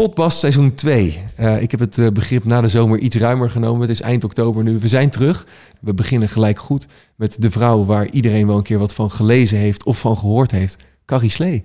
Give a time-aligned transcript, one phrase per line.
[0.00, 1.22] Potbast seizoen 2.
[1.40, 3.80] Uh, ik heb het uh, begrip na de zomer iets ruimer genomen.
[3.80, 4.78] Het is eind oktober nu.
[4.78, 5.46] We zijn terug.
[5.80, 9.58] We beginnen gelijk goed met de vrouw waar iedereen wel een keer wat van gelezen
[9.58, 10.76] heeft of van gehoord heeft.
[11.04, 11.64] Carrie Slee.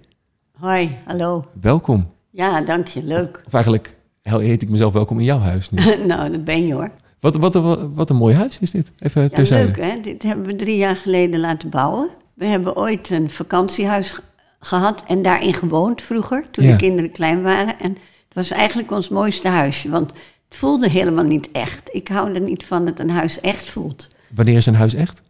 [0.51, 1.45] Hoi, hallo.
[1.61, 2.11] Welkom.
[2.29, 3.03] Ja, dank je.
[3.03, 3.41] Leuk.
[3.45, 5.95] Of eigenlijk heet ik mezelf welkom in jouw huis nu.
[6.07, 6.91] nou, dat ben je hoor.
[7.19, 8.91] Wat, wat, wat, wat een mooi huis is dit.
[8.99, 9.65] Even ja, terzijde.
[9.65, 9.99] leuk hè.
[10.01, 12.09] Dit hebben we drie jaar geleden laten bouwen.
[12.33, 14.19] We hebben ooit een vakantiehuis
[14.59, 16.71] gehad en daarin gewoond vroeger, toen Ja.
[16.71, 17.79] de kinderen klein waren.
[17.79, 17.97] En
[18.35, 20.11] was eigenlijk ons mooiste huisje, want
[20.47, 21.89] het voelde helemaal niet echt.
[21.91, 24.07] Ik hou er niet van dat een huis echt voelt.
[24.35, 25.21] Wanneer is een huis echt?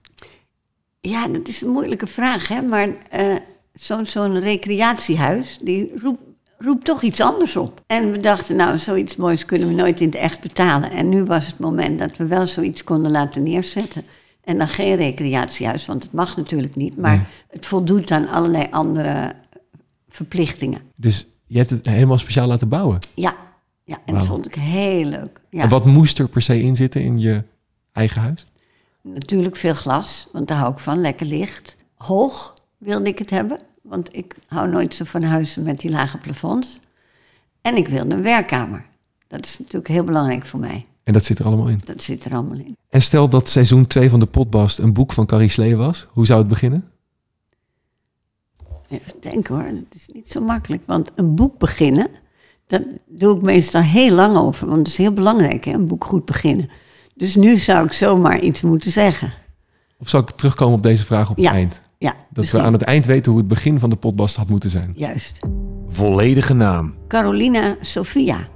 [1.01, 2.61] Ja, dat is een moeilijke vraag, hè.
[2.61, 3.35] Maar eh,
[3.73, 6.21] zo'n zo'n recreatiehuis, die roept,
[6.57, 7.81] roept toch iets anders op.
[7.87, 10.91] En we dachten, nou, zoiets moois kunnen we nooit in het echt betalen.
[10.91, 14.05] En nu was het moment dat we wel zoiets konden laten neerzetten.
[14.43, 16.97] En dan geen recreatiehuis, want het mag natuurlijk niet.
[16.97, 17.25] Maar Nee.
[17.49, 19.33] het voldoet aan allerlei andere
[20.09, 20.81] verplichtingen.
[20.95, 22.99] Dus je hebt het helemaal speciaal laten bouwen.
[23.15, 23.35] Ja,
[23.83, 25.41] ja en dat vond ik heel leuk.
[25.49, 25.61] Ja.
[25.61, 27.43] En wat moest er per se in zitten in je
[27.91, 28.45] eigen huis?
[29.01, 31.75] Natuurlijk veel glas, want daar hou ik van, lekker licht.
[31.95, 36.17] Hoog wilde ik het hebben, want ik hou nooit zo van huizen met die lage
[36.17, 36.79] plafonds.
[37.61, 38.85] En ik wilde een werkkamer.
[39.27, 40.85] Dat is natuurlijk heel belangrijk voor mij.
[41.03, 41.81] En dat zit er allemaal in.
[41.85, 42.77] Dat zit er allemaal in.
[42.89, 46.07] En stel dat seizoen 2 van de Potbast een boek van Carrie Slee was.
[46.09, 46.89] Hoe zou het beginnen?
[48.99, 50.81] Even denken hoor, het is niet zo makkelijk.
[50.85, 52.07] Want een boek beginnen,
[52.67, 54.67] dat doe ik meestal heel lang over.
[54.67, 56.69] Want het is heel belangrijk, hè, een boek goed beginnen.
[57.15, 59.31] Dus nu zou ik zomaar iets moeten zeggen.
[59.99, 61.81] Of zal ik terugkomen op deze vraag op het Ja, eind?
[61.97, 62.59] Ja, Dat misschien.
[62.59, 64.93] we aan het eind weten hoe het begin van de Potbast had moeten zijn.
[64.95, 65.39] Juist.
[65.87, 66.93] Volledige naam.
[67.07, 68.47] Carolina Sofia.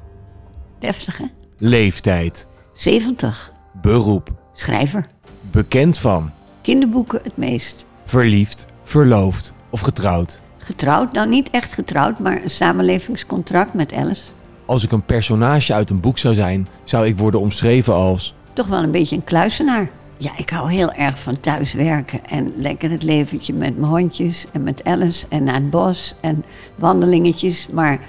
[0.79, 1.25] Deftig, hè?
[1.57, 2.47] Leeftijd.
[2.73, 3.51] 70.
[3.81, 4.29] Beroep.
[4.53, 5.05] Schrijver.
[5.51, 6.31] Bekend van.
[6.61, 7.85] Kinderboeken het meest.
[8.03, 8.65] Verliefd.
[8.83, 9.53] Verloofd.
[9.69, 10.41] Of getrouwd.
[10.57, 14.23] Getrouwd, nou niet echt getrouwd, maar een samenlevingscontract met Alice.
[14.65, 18.35] Als ik een personage uit een boek zou zijn, zou ik worden omschreven als...
[18.53, 19.89] Toch wel een beetje een kluisenaar.
[20.17, 24.63] Ja, ik hou heel erg van thuiswerken en lekker het leventje met mijn hondjes en
[24.63, 26.43] met Alice en naar het bos en
[26.75, 27.99] wandelingetjes, maar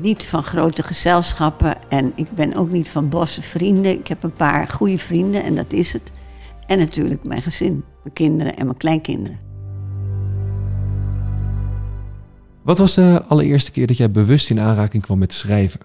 [0.00, 3.98] niet van grote gezelschappen en ik ben ook niet van bosse vrienden.
[3.98, 6.12] Ik heb een paar goede vrienden en dat is het.
[6.66, 9.47] En natuurlijk mijn gezin, mijn kinderen en mijn kleinkinderen.
[12.68, 15.80] Wat was de allereerste keer dat jij bewust in aanraking kwam met schrijven?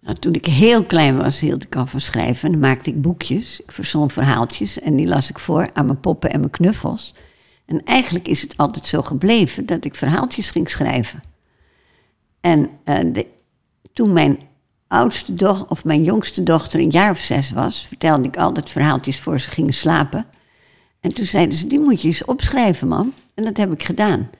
[0.00, 2.44] Nou, toen ik heel klein was, hield ik al van schrijven.
[2.44, 3.60] En dan maakte ik boekjes.
[3.60, 7.14] Ik verzon verhaaltjes en die las ik voor aan mijn poppen en mijn knuffels.
[7.66, 11.22] En eigenlijk is het altijd zo gebleven dat ik verhaaltjes ging schrijven.
[12.40, 13.22] En eh,
[13.92, 14.38] toen mijn
[14.88, 19.20] oudste dochter, of mijn jongste dochter een jaar of zes was, vertelde ik altijd verhaaltjes
[19.20, 20.26] voor ze gingen slapen.
[21.00, 23.12] En toen zeiden ze, die moet je eens opschrijven, man.
[23.34, 24.30] En dat heb ik gedaan.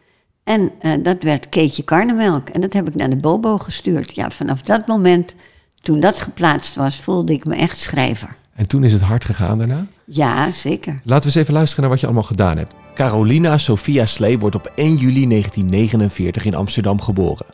[0.49, 2.49] En eh, dat werd Keetje Karnemelk.
[2.49, 4.15] En dat heb ik naar de Bobo gestuurd.
[4.15, 5.35] Ja, vanaf dat moment,
[5.83, 8.29] toen dat geplaatst was, voelde ik me echt schrijver.
[8.55, 9.87] En toen is het hard gegaan daarna.
[10.05, 10.93] Ja, zeker.
[10.93, 12.75] Laten we eens even luisteren naar wat je allemaal gedaan hebt.
[12.95, 17.47] Carolina Sophia Slee wordt op 1 juli 1949 in Amsterdam geboren.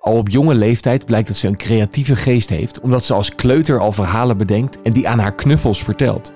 [0.00, 3.80] Al op jonge leeftijd blijkt dat ze een creatieve geest heeft, omdat ze als kleuter
[3.80, 6.32] al verhalen bedenkt en die aan haar knuffels vertelt.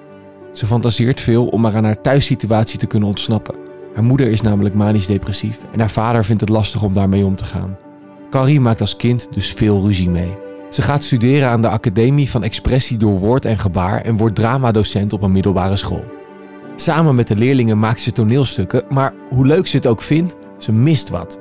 [0.52, 3.67] Ze fantaseert veel om maar aan haar thuissituatie te kunnen ontsnappen.
[3.98, 7.34] Haar moeder is namelijk manisch depressief en haar vader vindt het lastig om daarmee om
[7.34, 7.76] te gaan.
[8.30, 10.36] Carrie maakt als kind dus veel ruzie mee.
[10.70, 15.12] Ze gaat studeren aan de Academie van Expressie door Woord en Gebaar en wordt dramadocent
[15.12, 16.04] op een middelbare school.
[16.76, 20.72] Samen met de leerlingen maakt ze toneelstukken, maar hoe leuk ze het ook vindt, ze
[20.72, 21.38] mist wat.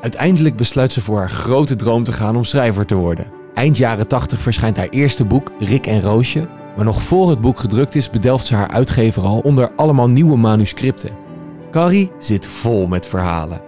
[0.00, 3.26] Uiteindelijk besluit ze voor haar grote droom te gaan om schrijver te worden.
[3.54, 6.48] Eind jaren 80 verschijnt haar eerste boek, Rick en Roosje.
[6.76, 10.36] Maar nog voor het boek gedrukt is, bedelft ze haar uitgever al onder allemaal nieuwe
[10.36, 11.25] manuscripten.
[11.76, 13.60] Carrie zit vol met verhalen.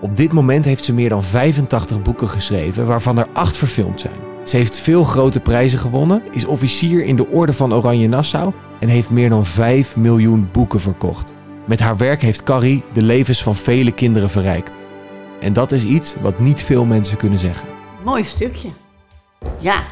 [0.00, 4.14] Op dit moment heeft ze meer dan 85 boeken geschreven, waarvan er 8 verfilmd zijn.
[4.44, 8.88] Ze heeft veel grote prijzen gewonnen, is officier in de Orde van Oranje Nassau en
[8.88, 11.32] heeft meer dan 5 miljoen boeken verkocht.
[11.64, 14.76] Met haar werk heeft Carrie de levens van vele kinderen verrijkt.
[15.40, 17.68] En dat is iets wat niet veel mensen kunnen zeggen.
[18.04, 18.68] Mooi stukje.
[19.58, 19.82] Ja,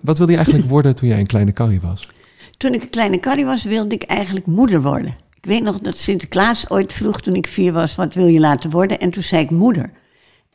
[0.00, 2.08] Wat wilde je eigenlijk worden toen jij een kleine Carrie was?
[2.56, 5.14] toen ik een kleine Carrie was, wilde ik eigenlijk moeder worden.
[5.46, 8.70] Ik weet nog dat Sinterklaas ooit vroeg toen ik vier was, wat wil je laten
[8.70, 8.98] worden?
[8.98, 9.90] En toen zei ik moeder.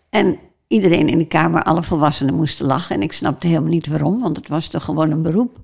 [0.09, 2.95] En iedereen in de kamer, alle volwassenen moesten lachen.
[2.95, 5.59] En ik snapte helemaal niet waarom, want het was toch gewoon een beroep.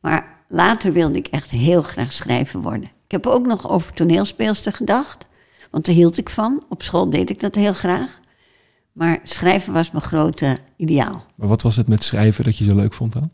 [0.00, 2.84] Maar later wilde ik echt heel graag schrijver worden.
[2.84, 5.26] Ik heb ook nog over toneelspeelster gedacht,
[5.70, 6.64] want daar hield ik van.
[6.68, 8.20] Op school deed ik dat heel graag.
[8.92, 11.24] Maar schrijven was mijn grote ideaal.
[11.34, 13.30] Maar wat was het met schrijven dat je zo leuk vond dan?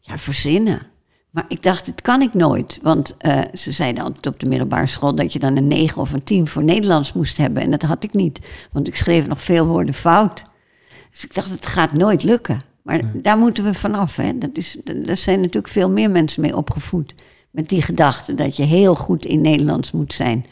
[0.00, 0.92] Ja, verzinnen.
[1.34, 2.78] Maar ik dacht, dit kan ik nooit.
[2.82, 6.12] Want eh, ze zeiden altijd op de middelbare school dat je dan een 9 of
[6.12, 7.62] een 10 voor Nederlands moest hebben.
[7.62, 8.38] En dat had ik niet.
[8.72, 10.42] Want ik schreef nog veel woorden fout.
[11.10, 12.62] Dus ik dacht, het gaat nooit lukken.
[12.82, 14.16] Maar daar moeten we vanaf.
[14.16, 14.38] Hè.
[14.38, 17.14] Dat is, daar zijn natuurlijk veel meer mensen mee opgevoed.
[17.50, 20.46] Met die gedachte dat je heel goed in Nederlands moet zijn.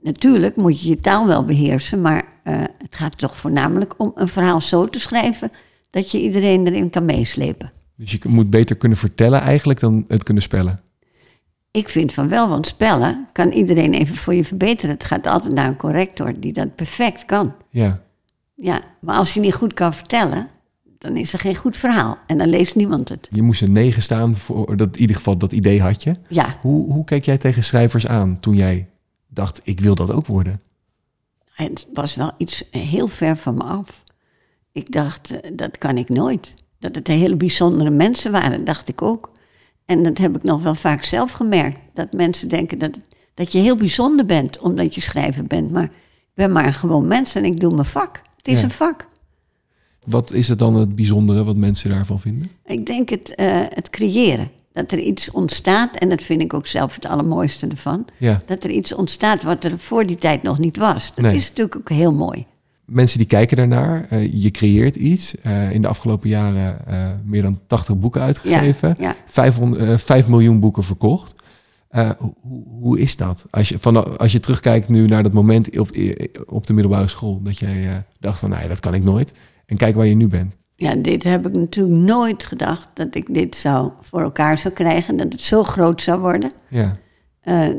[0.00, 4.28] Natuurlijk moet je je taal wel beheersen, maar eh, het gaat toch voornamelijk om een
[4.28, 5.50] verhaal zo te schrijven
[5.90, 7.70] dat je iedereen erin kan meeslepen.
[7.96, 10.80] Dus je moet beter kunnen vertellen eigenlijk dan het kunnen spellen.
[11.70, 14.90] Ik vind van wel, want spellen kan iedereen even voor je verbeteren.
[14.90, 17.54] Het gaat altijd naar een corrector die dat perfect kan.
[17.70, 18.02] Ja,
[18.56, 20.48] Ja, maar als je niet goed kan vertellen,
[20.98, 22.18] dan is er geen goed verhaal.
[22.26, 23.28] En dan leest niemand het.
[23.30, 26.16] je moest een negen staan voor dat in ieder geval dat idee had je.
[26.28, 28.88] Ja, Hoe, hoe keek jij tegen schrijvers aan toen jij
[29.26, 30.60] dacht, ik wil dat ook worden?
[31.54, 34.04] het was wel iets heel ver van me af.
[34.72, 36.54] Ik dacht, eh, dat kan ik nooit.
[36.84, 39.30] Dat het hele bijzondere mensen waren, dacht ik ook.
[39.86, 41.78] En dat heb ik nog wel vaak zelf gemerkt.
[41.94, 43.00] Dat mensen denken dat,
[43.34, 45.70] dat je heel bijzonder bent omdat je schrijver bent.
[45.70, 45.90] Maar ik
[46.34, 48.20] ben maar een gewoon mens en ik doe mijn vak.
[48.36, 48.64] Het is Ja.
[48.64, 49.06] een vak.
[50.04, 52.50] Wat is het dan het bijzondere wat mensen daarvan vinden?
[52.66, 54.48] Ik denk het, eh, het creëren.
[54.72, 58.04] Dat er iets ontstaat, en dat vind ik ook zelf het allermooiste ervan.
[58.18, 61.12] Ja, Dat er iets ontstaat wat er voor die tijd nog niet was.
[61.14, 61.34] Dat Nee.
[61.36, 62.46] is natuurlijk ook heel mooi.
[62.86, 64.06] Mensen die kijken daarnaar.
[64.08, 65.40] eh, je creëert iets.
[65.40, 68.94] Eh, in de afgelopen jaren eh, meer dan 80 boeken uitgegeven.
[68.98, 71.34] Ja, 500, eh, 5 miljoen boeken verkocht.
[72.18, 72.34] Hoe,
[72.80, 73.46] hoe is dat?
[73.50, 75.88] Als je, van, als je terugkijkt nu naar dat moment op,
[76.46, 77.40] op de middelbare school.
[77.42, 79.32] Dat jij dacht van, nou ja, dat kan ik nooit.
[79.66, 80.56] En kijk waar je nu bent.
[80.76, 85.16] ja, dit heb ik natuurlijk nooit gedacht dat ik dit zou voor elkaar zou krijgen.
[85.16, 86.52] Dat het zo groot zou worden.
[86.68, 86.96] Ja,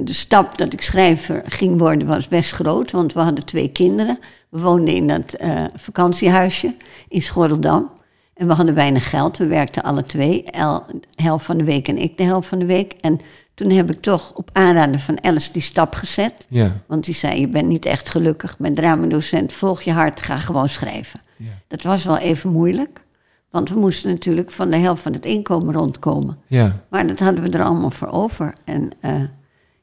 [0.04, 4.20] de stap dat ik schrijver ging worden was best groot, want we hadden twee kinderen.
[4.56, 6.76] We woonden in dat eh, vakantiehuisje
[7.08, 7.92] in Schorreldam.
[8.34, 9.38] En we hadden weinig geld.
[9.38, 12.60] We werkten alle twee, El, de helft van de week en ik de helft van
[12.60, 12.94] de week.
[13.02, 13.20] En
[13.54, 16.46] toen heb ik toch op aanraden van Alice die stap gezet.
[16.50, 19.54] ja, Want die zei, je bent niet echt gelukkig met dramadocent.
[19.54, 21.20] Volg je hart, ga gewoon schrijven.
[21.38, 21.50] ja.
[21.68, 23.02] Dat was wel even moeilijk.
[23.50, 26.38] Want we moesten natuurlijk van de helft van het inkomen rondkomen.
[26.48, 26.84] ja.
[26.90, 28.54] Maar dat hadden we er allemaal voor over.
[28.66, 29.22] En eh,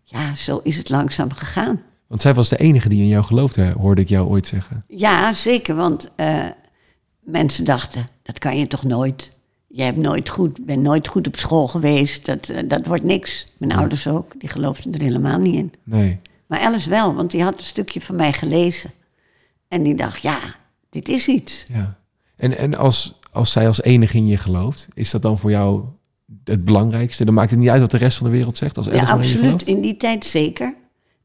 [0.03, 1.81] ja, zo is het langzaam gegaan.
[2.13, 4.83] Want zij was de enige die in jou geloofde, hoorde ik jou ooit zeggen.
[4.89, 5.75] Ja, zeker.
[5.75, 6.45] Want eh,
[7.21, 9.33] mensen dachten, dat kan je toch nooit.
[9.67, 12.27] Je hebt nooit goed, bent nooit goed op school geweest.
[12.27, 13.47] Dat, eh, dat wordt niks.
[13.57, 15.73] Mijn ouders ook, die geloofden er helemaal niet in.
[15.85, 16.19] Nee.
[16.47, 18.91] Maar Alice wel, want die had een stukje van mij gelezen.
[19.69, 20.41] En die dacht, ja,
[20.91, 21.67] dit is iets.
[21.73, 21.99] Ja.
[22.37, 25.85] En, en als, als zij als enige in je gelooft, is dat dan voor jou
[26.45, 27.25] het belangrijkste?
[27.25, 29.13] Dan maakt het niet uit wat de rest van de wereld zegt als Alice Ja,
[29.13, 29.67] absoluut.
[29.67, 30.81] In die tijd zeker.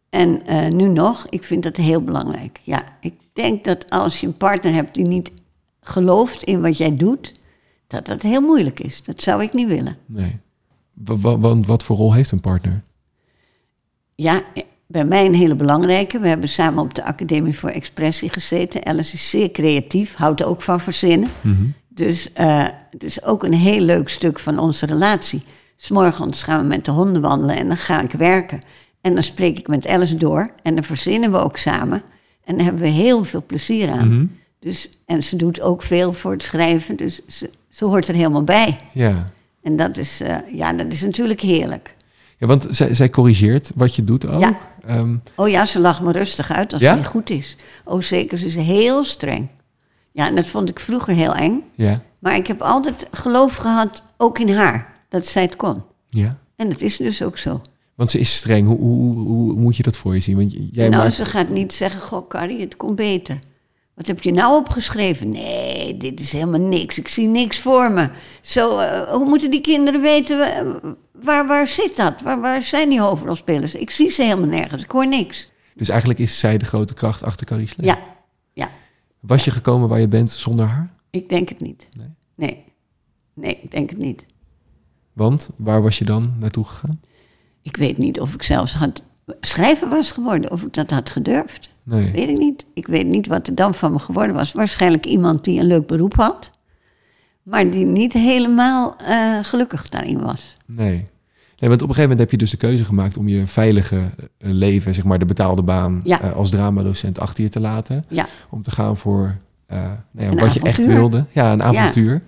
[0.10, 2.60] En eh, nu nog, ik vind dat heel belangrijk.
[2.64, 5.32] Ja, ik denk dat als je een partner hebt die niet
[5.82, 7.34] gelooft in wat jij doet,
[7.88, 9.04] dat dat heel moeilijk is.
[9.04, 9.98] Dat zou ik niet willen.
[10.06, 10.40] Nee.
[10.94, 12.84] Wa- wa- Want wat voor rol heeft een partner?
[14.16, 14.42] Ja,
[14.88, 16.20] bij mij een hele belangrijke.
[16.20, 18.86] We hebben samen op de Academie voor Expressie gezeten.
[18.86, 21.30] Alice is zeer creatief, houdt ook van verzinnen.
[21.88, 25.44] Dus eh, het is ook een heel leuk stuk van onze relatie.
[25.76, 28.60] S'morgens gaan we met de honden wandelen en dan ga ik werken.
[29.08, 32.02] En dan spreek ik met Alice door en dan verzinnen we ook samen.
[32.44, 34.32] En daar hebben we heel veel plezier aan.
[34.60, 38.44] dus, en ze doet ook veel voor het schrijven, dus ze, ze hoort er helemaal
[38.44, 38.78] bij.
[38.94, 39.26] Ja.
[39.64, 41.96] En dat is, eh, ja, dat is natuurlijk heerlijk.
[42.38, 44.42] ja, want zij, zij corrigeert wat je doet ook.
[44.42, 44.58] Ja.
[44.86, 46.90] Ehm, Oh ja, ze lacht me rustig uit als Ja?
[46.90, 47.56] het niet goed is.
[47.86, 49.48] Oh zeker, ze is heel streng.
[50.12, 51.64] Ja, en dat vond ik vroeger heel eng.
[51.76, 52.02] ja.
[52.20, 55.84] Maar ik heb altijd geloof gehad, ook in haar, dat zij het kon.
[56.10, 56.38] ja.
[56.56, 57.62] En dat is dus ook zo.
[57.98, 58.68] Want ze is streng.
[58.68, 60.38] Hoe, hoe, hoe, moet je dat voor je zien?
[60.38, 61.16] Want jij nou, maakt...
[61.16, 63.40] ze gaat niet zeggen, goh Carrie, het komt beter.
[63.94, 65.30] Wat heb je nou opgeschreven?
[65.30, 66.98] Nee, dit is helemaal niks.
[66.98, 68.10] Ik zie niks voor me.
[68.42, 72.22] Zo, eh, hoe moeten die kinderen weten, eh, waar, waar zit dat?
[72.22, 73.76] Waar, waar zijn die hoofdrolspelers?
[73.76, 75.50] Ik zie ze helemaal nergens, ik hoor niks.
[75.76, 77.86] Dus eigenlijk is zij de grote kracht achter Carrie Slee.
[77.86, 78.00] Ja,
[78.54, 78.70] ja,
[79.20, 80.90] Was je gekomen waar je bent zonder haar?
[81.10, 81.90] ik denk het niet.
[81.98, 82.10] Nee.
[82.36, 82.64] Nee,
[83.34, 84.26] nee, ik denk het niet.
[85.14, 87.00] Want waar was je dan naartoe gegaan?
[87.68, 89.02] Ik weet niet of ik zelfs had
[89.42, 91.70] schrijver was geworden, of ik dat had gedurfd.
[91.84, 92.12] Nee.
[92.12, 92.66] Weet ik niet.
[92.74, 94.52] Ik weet niet wat er dan van me geworden was.
[94.52, 96.52] Waarschijnlijk iemand die een leuk beroep had,
[97.44, 100.56] maar die niet helemaal eh, gelukkig daarin was.
[100.66, 101.08] Nee.
[101.60, 103.98] Nee, want op een gegeven moment heb je dus de keuze gemaakt om je veilige
[103.98, 106.22] eh, leven, zeg maar de betaalde baan, Ja.
[106.22, 108.04] eh, als dramadocent achter je te laten.
[108.10, 111.26] Ja, Om te gaan voor nou ja, wat je echt wilde.
[111.32, 112.22] Ja, een avontuur.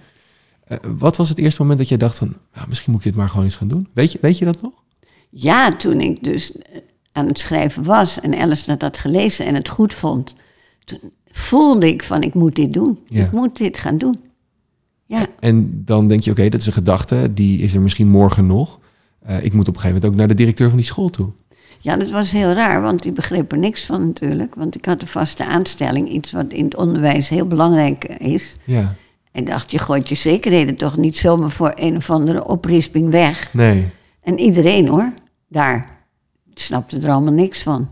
[0.98, 3.30] Wat was het eerste moment dat je dacht van, nou, misschien moet ik dit maar
[3.30, 3.88] gewoon eens gaan doen?
[3.94, 4.72] Weet je, weet je dat nog?
[5.30, 6.62] Ja toen ik dus eh,
[7.12, 10.36] aan het schrijven was en Alice dat had gelezen en het goed vond,
[10.86, 11.00] toen
[11.32, 13.00] voelde ik van ik moet dit doen.
[13.06, 13.24] Ja.
[13.26, 14.20] Ik moet dit gaan doen.
[15.06, 18.46] Ja, En dan denk je, oké, dat is een gedachte, die is er misschien morgen
[18.46, 18.80] nog.
[19.20, 21.30] Eh, ik moet op een gegeven moment ook naar de directeur van die school toe.
[21.80, 24.56] Ja, dat was heel raar, want die begreep er niks van natuurlijk.
[24.56, 28.56] Want ik had een vaste aanstelling, iets wat in het onderwijs heel belangrijk is.
[28.66, 28.96] Ja,
[29.32, 33.54] Ik dacht, je gooit je zekerheden toch niet zomaar voor een of andere oprisping weg.
[33.54, 33.90] Nee.
[34.22, 35.14] En iedereen hoor,
[35.48, 35.98] daar
[36.54, 37.90] snapte er allemaal niks van.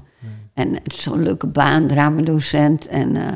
[0.53, 2.87] En zo'n leuke baan, dramadocent.
[2.87, 3.33] En, eh,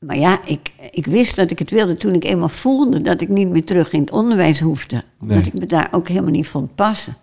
[0.00, 3.28] maar ja, ik, ik wist dat ik het wilde toen ik eenmaal voelde dat ik
[3.28, 5.02] niet meer terug in het onderwijs hoefde.
[5.20, 5.36] Nee.
[5.36, 7.14] Dat ik me daar ook helemaal niet vond passen.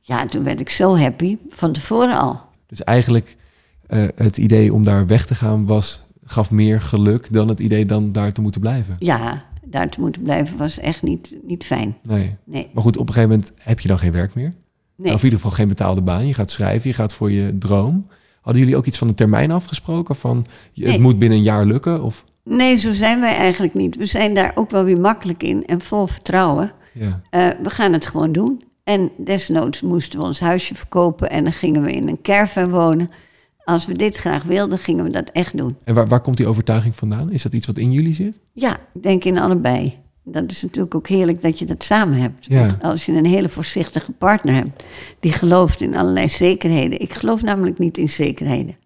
[0.00, 2.40] Ja, toen werd ik zo happy, van tevoren al.
[2.66, 3.36] Dus eigenlijk
[3.86, 7.86] eh, het idee om daar weg te gaan was, gaf meer geluk dan het idee
[7.86, 8.96] dan daar te moeten blijven.
[8.98, 11.96] Ja, daar te moeten blijven was echt niet, niet fijn.
[12.02, 12.36] Nee.
[12.44, 14.54] Nee, Maar goed, op een gegeven moment heb je dan geen werk meer.
[14.96, 15.12] nee.
[15.12, 16.26] Of in ieder geval geen betaalde baan.
[16.26, 18.06] Je gaat schrijven, je gaat voor je droom.
[18.40, 20.16] Hadden jullie ook iets van een termijn afgesproken?
[20.16, 21.00] Van het Nee.
[21.00, 22.02] moet binnen een jaar lukken?
[22.02, 23.96] Of, nee, zo zijn wij eigenlijk niet.
[23.96, 26.72] We zijn daar ook wel weer makkelijk in en vol vertrouwen.
[26.92, 27.20] ja.
[27.30, 28.62] Eh, we gaan het gewoon doen.
[28.84, 33.10] En desnoods moesten we ons huisje verkopen en dan gingen we in een caravan wonen.
[33.64, 35.76] Als we dit graag wilden, gingen we dat echt doen.
[35.84, 37.30] En waar, waar komt die overtuiging vandaan?
[37.30, 38.40] Is dat iets wat in jullie zit?
[38.52, 39.94] Ja, ik denk in allebei.
[40.24, 42.44] Dat is natuurlijk ook heerlijk dat je dat samen hebt.
[42.44, 42.78] Ja.
[42.82, 44.84] Als je een hele voorzichtige partner hebt,
[45.20, 47.00] die gelooft in allerlei zekerheden.
[47.00, 48.76] Ik geloof namelijk niet in zekerheden.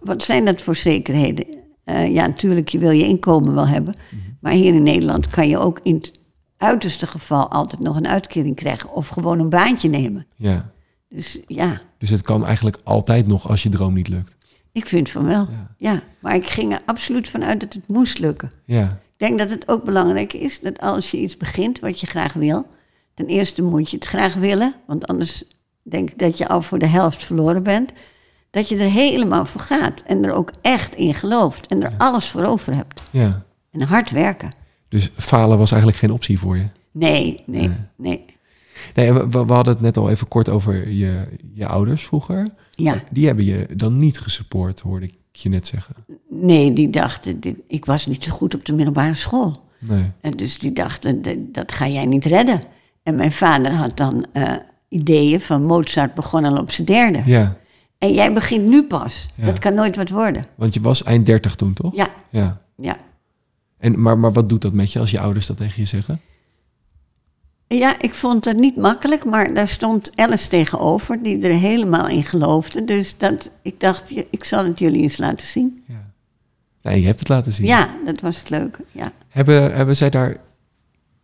[0.00, 1.46] Wat zijn dat voor zekerheden?
[1.84, 3.94] Eh, ja, natuurlijk, je wil je inkomen wel hebben.
[4.40, 6.22] Maar hier in Nederland kan je ook in het
[6.56, 8.92] uiterste geval altijd nog een uitkering krijgen.
[8.92, 10.26] Of gewoon een baantje nemen.
[10.36, 10.72] Ja.
[11.08, 14.36] Dus ja, Dus het kan eigenlijk altijd nog als je droom niet lukt.
[14.72, 15.46] ik vind van wel.
[15.50, 15.74] Ja.
[15.78, 18.52] Ja, maar ik ging er absoluut van uit dat het moest lukken.
[18.64, 18.82] Ja.
[18.84, 22.32] Ik denk dat het ook belangrijk is dat als je iets begint wat je graag
[22.32, 22.66] wil,
[23.14, 25.44] ten eerste moet je het graag willen, want anders
[25.82, 27.92] denk ik dat je al voor de helft verloren bent.
[28.50, 32.28] Dat je er helemaal voor gaat en er ook echt in gelooft en er alles
[32.30, 33.02] voor over hebt.
[33.12, 33.44] ja.
[33.70, 34.56] En hard werken.
[34.88, 36.66] Dus falen was eigenlijk geen optie voor je.
[36.92, 37.76] Nee, nee, Nee.
[37.96, 38.24] nee.
[38.94, 42.50] Nee, we, we hadden het net al even kort over je, je ouders vroeger.
[42.70, 45.94] Ja, Die hebben je dan niet gesupport, hoorde ik je net zeggen.
[46.30, 49.56] nee, die dachten, dit, ik was niet zo goed op de middelbare school.
[49.78, 50.10] Nee.
[50.20, 52.60] En dus die dachten, "D- dat ga jij niet redden.
[53.02, 54.52] En mijn vader had dan eh,
[54.88, 57.22] ideeën van Mozart begon al op zijn derde.
[57.26, 57.56] Ja,
[57.98, 59.28] En jij begint nu pas.
[59.34, 59.46] Ja.
[59.46, 60.46] Dat kan nooit wat worden.
[60.54, 61.94] want je was eind 30 toen, toch?
[61.94, 62.60] Ja, Ja.
[62.76, 62.96] ja.
[63.78, 66.20] En, maar, maar wat doet dat met je als je ouders dat tegen je zeggen?
[67.78, 72.24] Ja, ik vond het niet makkelijk, maar daar stond Alice tegenover, die er helemaal in
[72.24, 72.84] geloofde.
[72.84, 75.82] Dus dat, ik dacht, ik zal het jullie eens laten zien.
[75.86, 76.10] Ja.
[76.82, 77.66] Nee, je hebt het laten zien.
[77.66, 78.84] Ja, dat was het leuke.
[78.90, 79.12] Ja.
[79.28, 80.36] Hebben, hebben zij daar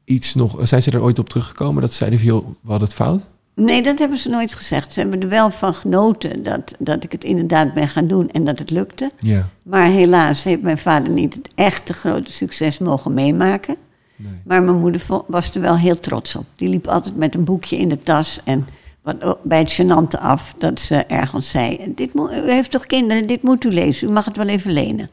[0.05, 0.69] iets nog...
[0.69, 2.29] Zijn ze er ooit op teruggekomen dat ze zeiden van...
[2.29, 3.27] joh, we hadden het fout?
[3.55, 4.93] Nee, dat hebben ze nooit gezegd.
[4.93, 8.45] Ze hebben er wel van genoten dat, dat ik het inderdaad ben gaan doen en
[8.45, 9.11] dat het lukte.
[9.19, 9.45] Ja.
[9.65, 13.77] Maar helaas heeft mijn vader niet het echte grote succes mogen meemaken.
[14.19, 14.33] Nee.
[14.45, 16.45] Maar mijn moeder was er wel heel trots op.
[16.57, 18.41] Die liep altijd met een boekje in de tas.
[18.45, 18.67] En
[19.03, 21.93] wat, bij het gênante af dat ze ergens zei...
[21.95, 24.09] Dit moet, u heeft toch kinderen, dit moet u lezen.
[24.09, 25.09] U mag het wel even lenen.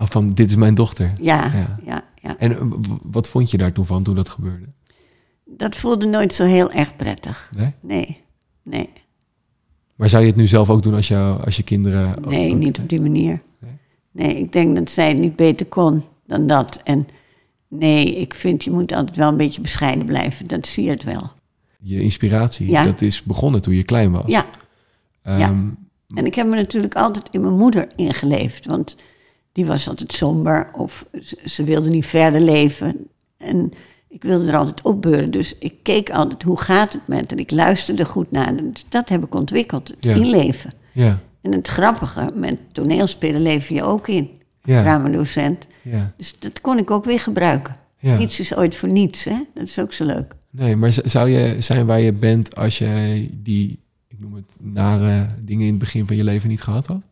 [0.00, 1.12] Oh, van, dit is mijn dochter.
[1.22, 1.78] Ja, Ja.
[1.84, 2.36] ja, ja.
[2.38, 2.60] En eh,
[3.02, 4.66] wat vond je daar toen van, toen dat gebeurde?
[5.44, 7.50] Dat voelde nooit zo heel erg prettig.
[7.56, 7.74] Nee?
[7.80, 8.20] Nee,
[8.62, 8.90] nee,
[9.94, 12.22] Maar zou je het nu zelf ook doen als, jou, als je kinderen...
[12.28, 13.40] nee, ook- niet op die manier.
[13.60, 13.70] Nee?
[14.12, 16.80] Nee, ik denk dat zij het niet beter kon dan dat.
[16.84, 17.08] En
[17.68, 20.46] nee, ik vind je moet altijd wel een beetje bescheiden blijven.
[20.46, 21.30] Dat zie je het wel.
[21.80, 22.84] Je inspiratie, Ja.
[22.84, 24.24] dat is begonnen toen je klein was.
[24.26, 24.44] Ja,
[25.22, 25.54] Ehm, ja.
[26.14, 28.66] En ik heb me natuurlijk altijd in mijn moeder ingeleefd.
[28.66, 28.96] Want
[29.52, 32.96] die was altijd somber of ze, ze wilde niet verder leven.
[33.36, 33.72] En
[34.08, 35.30] ik wilde er altijd opbeuren.
[35.30, 37.38] Dus ik keek altijd hoe gaat het met haar.
[37.38, 38.56] Ik luisterde goed naar.
[38.56, 40.14] Dus dat heb ik ontwikkeld, het Ja.
[40.14, 40.72] inleven.
[40.92, 44.30] Ja, En het grappige, met toneelspelen leef je ook in.
[44.68, 44.82] Ja.
[44.82, 45.66] Dramadocent.
[45.82, 47.76] ja, Dus dat kon ik ook weer gebruiken.
[47.98, 48.16] ja.
[48.16, 49.36] Niets is ooit voor niets, hè?
[49.54, 50.34] Dat is ook zo leuk.
[50.50, 55.26] Nee, maar zou je zijn waar je bent als jij die, ik noem het, nare
[55.40, 57.06] dingen in het begin van je leven niet gehad had?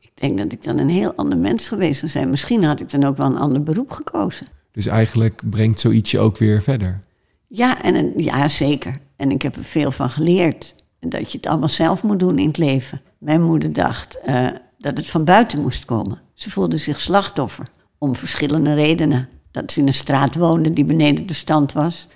[0.00, 2.30] Ik denk dat ik dan een heel ander mens geweest zou zijn.
[2.30, 4.46] Misschien had ik dan ook wel een ander beroep gekozen.
[4.72, 7.02] Dus eigenlijk brengt zoiets je ook weer verder.
[7.46, 8.96] Ja, en een, ja, zeker.
[9.16, 10.74] En ik heb er veel van geleerd.
[11.00, 13.00] Dat je het allemaal zelf moet doen in het leven.
[13.18, 14.46] Mijn moeder dacht eh,
[14.78, 16.20] dat het van buiten moest komen.
[16.34, 17.66] Ze voelde zich slachtoffer.
[17.98, 19.28] Om verschillende redenen.
[19.50, 22.08] Dat ze in een straat woonde die beneden de stand was.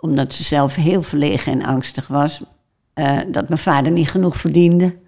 [0.00, 2.42] Omdat ze zelf heel verlegen en angstig was.
[2.94, 4.98] Eh, dat mijn vader niet genoeg verdiende.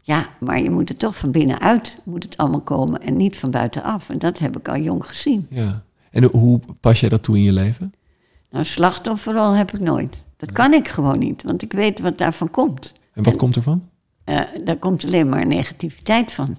[0.00, 3.00] Ja, maar je moet er toch van binnenuit moet het allemaal komen.
[3.00, 4.10] En niet van buitenaf.
[4.10, 5.46] En dat heb ik al jong gezien.
[5.50, 5.82] Ja.
[6.10, 7.92] En hoe pas jij dat toe in je leven?
[8.50, 10.26] Nou, slachtofferrol heb ik nooit.
[10.36, 12.92] Dat kan ik gewoon niet, want ik weet wat daarvan komt.
[13.12, 13.88] En wat komt ervan?
[14.24, 16.56] Eh, daar komt alleen maar negativiteit van.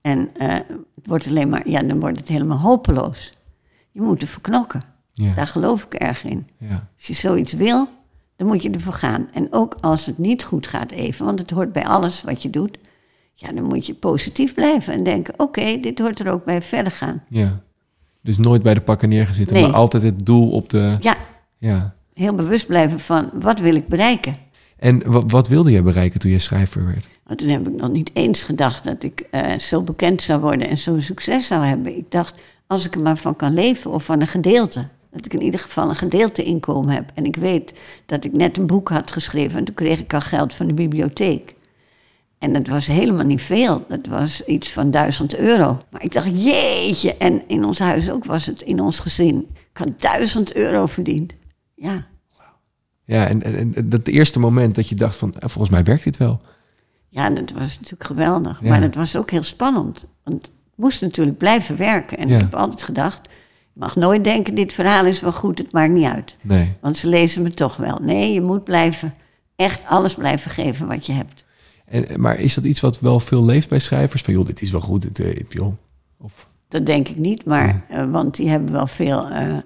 [0.00, 0.48] En eh,
[0.94, 3.32] het wordt alleen maar, ja, dan wordt het helemaal hopeloos.
[3.92, 4.82] Je moet ervoor knokken.
[5.12, 5.34] Ja.
[5.34, 6.46] Daar geloof ik erg in.
[6.58, 6.88] ja.
[6.96, 7.88] Als je zoiets wil,
[8.36, 9.28] dan moet je ervoor gaan.
[9.32, 12.50] En ook als het niet goed gaat even, want het hoort bij alles wat je
[12.50, 12.78] doet.
[13.34, 16.92] Ja, dan moet je positief blijven en denken, oké, dit hoort er ook bij verder
[16.92, 17.22] gaan.
[17.28, 17.60] Ja.
[18.22, 19.64] Dus nooit bij de pakken neergezitten, Nee.
[19.66, 20.96] maar altijd het doel op de...
[21.00, 21.16] Ja,
[21.58, 21.94] Ja.
[22.14, 24.34] heel bewust blijven van wat wil ik bereiken.
[24.84, 27.06] En wa- wat wilde je bereiken toen je schrijver werd?
[27.26, 30.68] Want toen heb ik nog niet eens gedacht dat ik eh, zo bekend zou worden
[30.68, 31.96] en zo'n succes zou hebben.
[31.96, 34.88] Ik dacht, als ik er maar van kan leven of van een gedeelte.
[35.10, 37.10] Dat ik in ieder geval een gedeelte inkomen heb.
[37.14, 37.72] En ik weet
[38.06, 40.74] dat ik net een boek had geschreven en toen kreeg ik al geld van de
[40.74, 41.54] bibliotheek.
[42.38, 43.84] En dat was helemaal niet veel.
[43.88, 45.78] Dat was iets van duizend euro.
[45.90, 47.16] Maar ik dacht, jeetje.
[47.16, 49.46] En in ons huis ook was het, in ons gezin.
[49.52, 51.32] Ik had duizend euro verdiend.
[51.74, 52.06] Ja,
[53.04, 56.04] Ja, en, en, en dat eerste moment dat je dacht van, eh, volgens mij werkt
[56.04, 56.40] dit wel.
[57.08, 58.60] Ja, dat was natuurlijk geweldig.
[58.62, 58.68] Ja.
[58.68, 60.06] Maar dat was ook heel spannend.
[60.24, 62.18] Want ik moest natuurlijk blijven werken.
[62.18, 62.34] En Ja.
[62.34, 63.20] ik heb altijd gedacht,
[63.72, 66.36] je mag nooit denken, dit verhaal is wel goed, het maakt niet uit.
[66.42, 66.74] Nee.
[66.80, 67.98] Want ze lezen me toch wel.
[68.02, 69.14] Nee, je moet blijven,
[69.56, 71.44] echt alles blijven geven wat je hebt.
[71.84, 74.22] En, maar is dat iets wat wel veel leeft bij schrijvers?
[74.22, 75.74] Van joh, dit is wel goed, dit, eh, joh.
[76.18, 79.28] Of, Dat denk ik niet, maar, eh, want die hebben wel veel...
[79.28, 79.56] eh,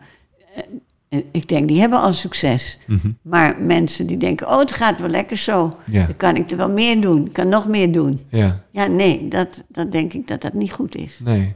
[1.09, 2.79] ik denk, die hebben al succes.
[2.87, 3.11] Mhm.
[3.23, 5.77] Maar mensen die denken, oh, het gaat wel lekker zo.
[5.87, 6.07] Ja.
[6.07, 8.21] Dan kan ik er wel meer doen, ik kan nog meer doen.
[8.31, 11.21] ja, Ja, nee, dat, dat denk ik dat dat niet goed is.
[11.25, 11.55] nee.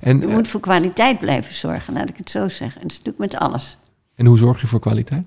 [0.00, 2.80] En, Je eh, moet voor kwaliteit blijven zorgen, laat ik het zo zeggen.
[2.80, 3.78] En dat is natuurlijk met alles.
[4.14, 5.26] en hoe zorg je voor kwaliteit?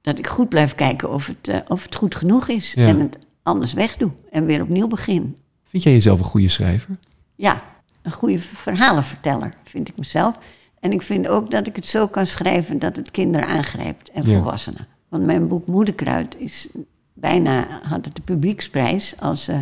[0.00, 2.72] Dat ik goed blijf kijken of het, eh, of het goed genoeg is.
[2.72, 2.86] Ja.
[2.86, 4.10] En het anders wegdoe.
[4.30, 5.36] En weer opnieuw begin.
[5.64, 6.96] Vind jij jezelf een goede schrijver?
[7.36, 7.62] Ja,
[8.02, 10.38] een goede verhalenverteller vind ik mezelf.
[10.86, 14.22] En ik vind ook dat ik het zo kan schrijven dat het kinderen aangrijpt en
[14.22, 14.32] Ja.
[14.32, 14.86] volwassenen.
[15.08, 16.68] Want mijn boek Moederkruid is
[17.14, 19.58] bijna, had het de publieksprijs als eh,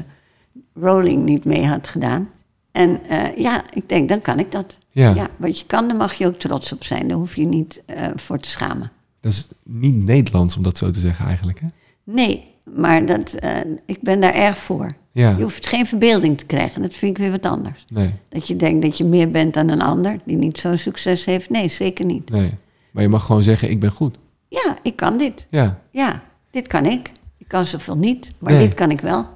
[0.75, 2.29] Rowling niet mee had gedaan.
[2.73, 4.79] En eh, ja, ik denk, dan kan ik dat.
[4.91, 5.29] Ja.
[5.37, 7.09] wat je kan, daar mag je ook trots op zijn.
[7.09, 8.91] Daar hoef je niet eh, voor te schamen.
[9.21, 11.67] Dat is niet Nederlands om dat zo te zeggen eigenlijk, hè?
[12.05, 12.45] Nee,
[12.75, 13.51] maar dat, eh,
[13.87, 14.91] ik ben daar erg voor.
[15.11, 17.85] Ja, Je hoeft geen verbeelding te krijgen, dat vind ik weer wat anders.
[17.89, 21.25] nee, Dat je denkt dat je meer bent dan een ander die niet zo'n succes
[21.25, 21.51] heeft.
[21.51, 22.31] Nee, zeker niet.
[22.31, 22.55] nee.
[22.91, 24.19] Maar je mag gewoon zeggen, ik ben goed.
[24.49, 25.47] Ja, ik kan dit.
[25.51, 25.81] Ja.
[25.91, 27.11] Ja, dit kan ik.
[27.39, 28.67] Ik kan zoveel niet, maar Nee.
[28.67, 29.27] dit kan ik wel.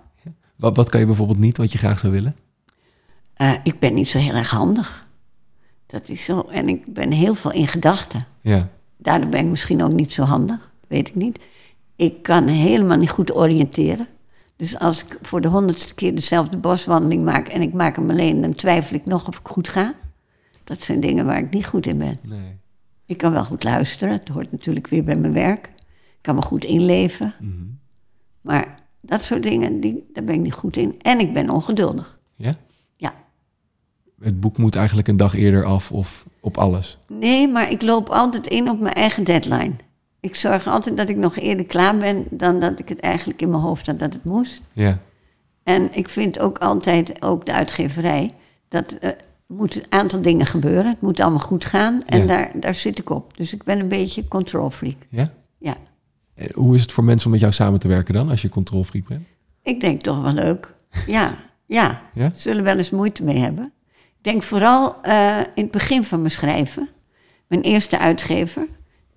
[0.57, 2.37] Wat, wat kan je bijvoorbeeld niet wat je graag zou willen?
[3.35, 5.07] Eh, ik ben niet zo heel erg handig.
[5.87, 6.41] Dat is zo.
[6.41, 8.25] En ik ben heel veel in gedachten.
[8.41, 10.71] Ja, Daardoor ben ik misschien ook niet zo handig.
[10.89, 11.39] Weet ik niet.
[11.99, 14.07] Ik kan helemaal niet goed oriënteren.
[14.57, 18.41] Dus als ik voor de honderdste keer dezelfde boswandeling maak en ik maak hem alleen,
[18.41, 19.95] dan twijfel ik nog of ik goed ga.
[20.65, 22.19] Dat zijn dingen waar ik niet goed in ben.
[22.23, 22.57] nee.
[23.07, 24.13] Ik kan wel goed luisteren.
[24.13, 25.67] Het hoort natuurlijk weer bij mijn werk.
[25.87, 27.35] Ik kan me goed inleven.
[27.41, 27.53] Mhm.
[28.41, 30.95] Maar dat soort dingen, die, daar ben ik niet goed in.
[30.99, 32.21] En ik ben ongeduldig.
[32.35, 32.55] Ja?
[32.97, 33.15] Ja.
[34.21, 36.99] Het boek moet eigenlijk een dag eerder af of op alles.
[37.09, 39.75] Nee, maar ik loop altijd in op mijn eigen deadline.
[40.21, 43.51] Ik zorg altijd dat ik nog eerder klaar ben dan dat ik het eigenlijk in
[43.51, 44.63] mijn hoofd had dat het moest.
[44.73, 44.99] Ja,
[45.63, 48.33] En ik vind ook altijd, ook de uitgeverij,
[48.69, 50.87] dat er moet een aantal dingen gebeuren.
[50.87, 52.27] Het moet allemaal goed gaan en Ja.
[52.27, 53.37] daar, daar zit ik op.
[53.37, 54.97] Dus ik ben een beetje control freak.
[55.09, 55.33] ja?
[55.59, 55.77] Ja,
[56.35, 58.49] En hoe is het voor mensen om met jou samen te werken dan, als je
[58.49, 59.27] controlfreak bent?
[59.63, 60.75] ik denk toch wel leuk.
[61.07, 61.35] Ja,
[61.67, 62.01] ja.
[62.15, 62.31] Ja?
[62.35, 63.73] Zullen wel eens moeite mee hebben.
[63.93, 66.89] Ik denk vooral eh, in het begin van mijn schrijven,
[67.49, 68.67] mijn eerste uitgever,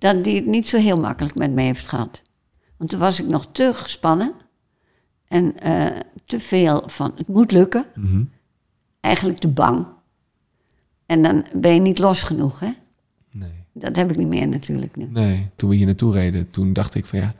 [0.02, 2.22] dat die het niet zo heel makkelijk met me heeft gehad.
[2.76, 4.32] Want toen was ik nog te gespannen
[5.28, 5.86] en eh,
[6.26, 8.22] te veel van het moet lukken, Mhm.
[9.00, 9.86] eigenlijk te bang.
[11.06, 12.70] En dan ben je niet los genoeg, hè?
[13.30, 13.50] Nee.
[13.72, 15.06] Dat heb ik niet meer natuurlijk nu.
[15.10, 17.34] Nee, toen we hier naartoe reden, toen dacht ik van ja,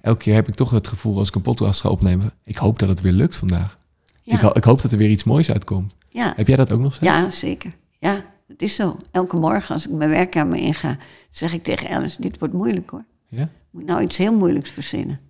[0.00, 2.78] elke keer heb ik toch het gevoel als ik een podcast ga opnemen, ik hoop
[2.78, 3.78] dat het weer lukt vandaag.
[4.22, 5.96] Ja, Ik, ho- ik hoop dat er weer iets moois uitkomt.
[6.08, 7.12] ja, Heb jij dat ook nog steeds?
[7.12, 7.72] ja zeker.
[7.98, 8.96] Ja, het is zo.
[9.10, 10.96] Elke morgen als ik mijn werkkamer inga,
[11.30, 13.04] zeg ik tegen Alice, dit wordt moeilijk hoor.
[13.28, 13.42] Ja?
[13.42, 15.20] Ik moet nou iets heel moeilijks verzinnen.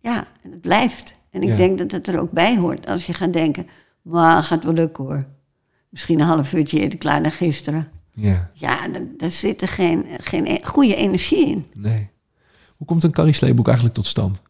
[0.00, 1.14] Ja, en het blijft.
[1.30, 1.56] En ik Ja.
[1.56, 2.86] denk dat het er ook bij hoort.
[2.86, 3.66] Als je gaat denken,
[4.02, 5.24] maar gaat wel lukken hoor.
[5.88, 7.88] Misschien een half uurtje eerder klaar dan gisteren.
[8.12, 11.66] Ja, Ja, daar, zit er geen, geen e- goede energie in.
[11.74, 12.08] nee.
[12.76, 14.42] Hoe komt een Carrie Slee boek eigenlijk tot stand?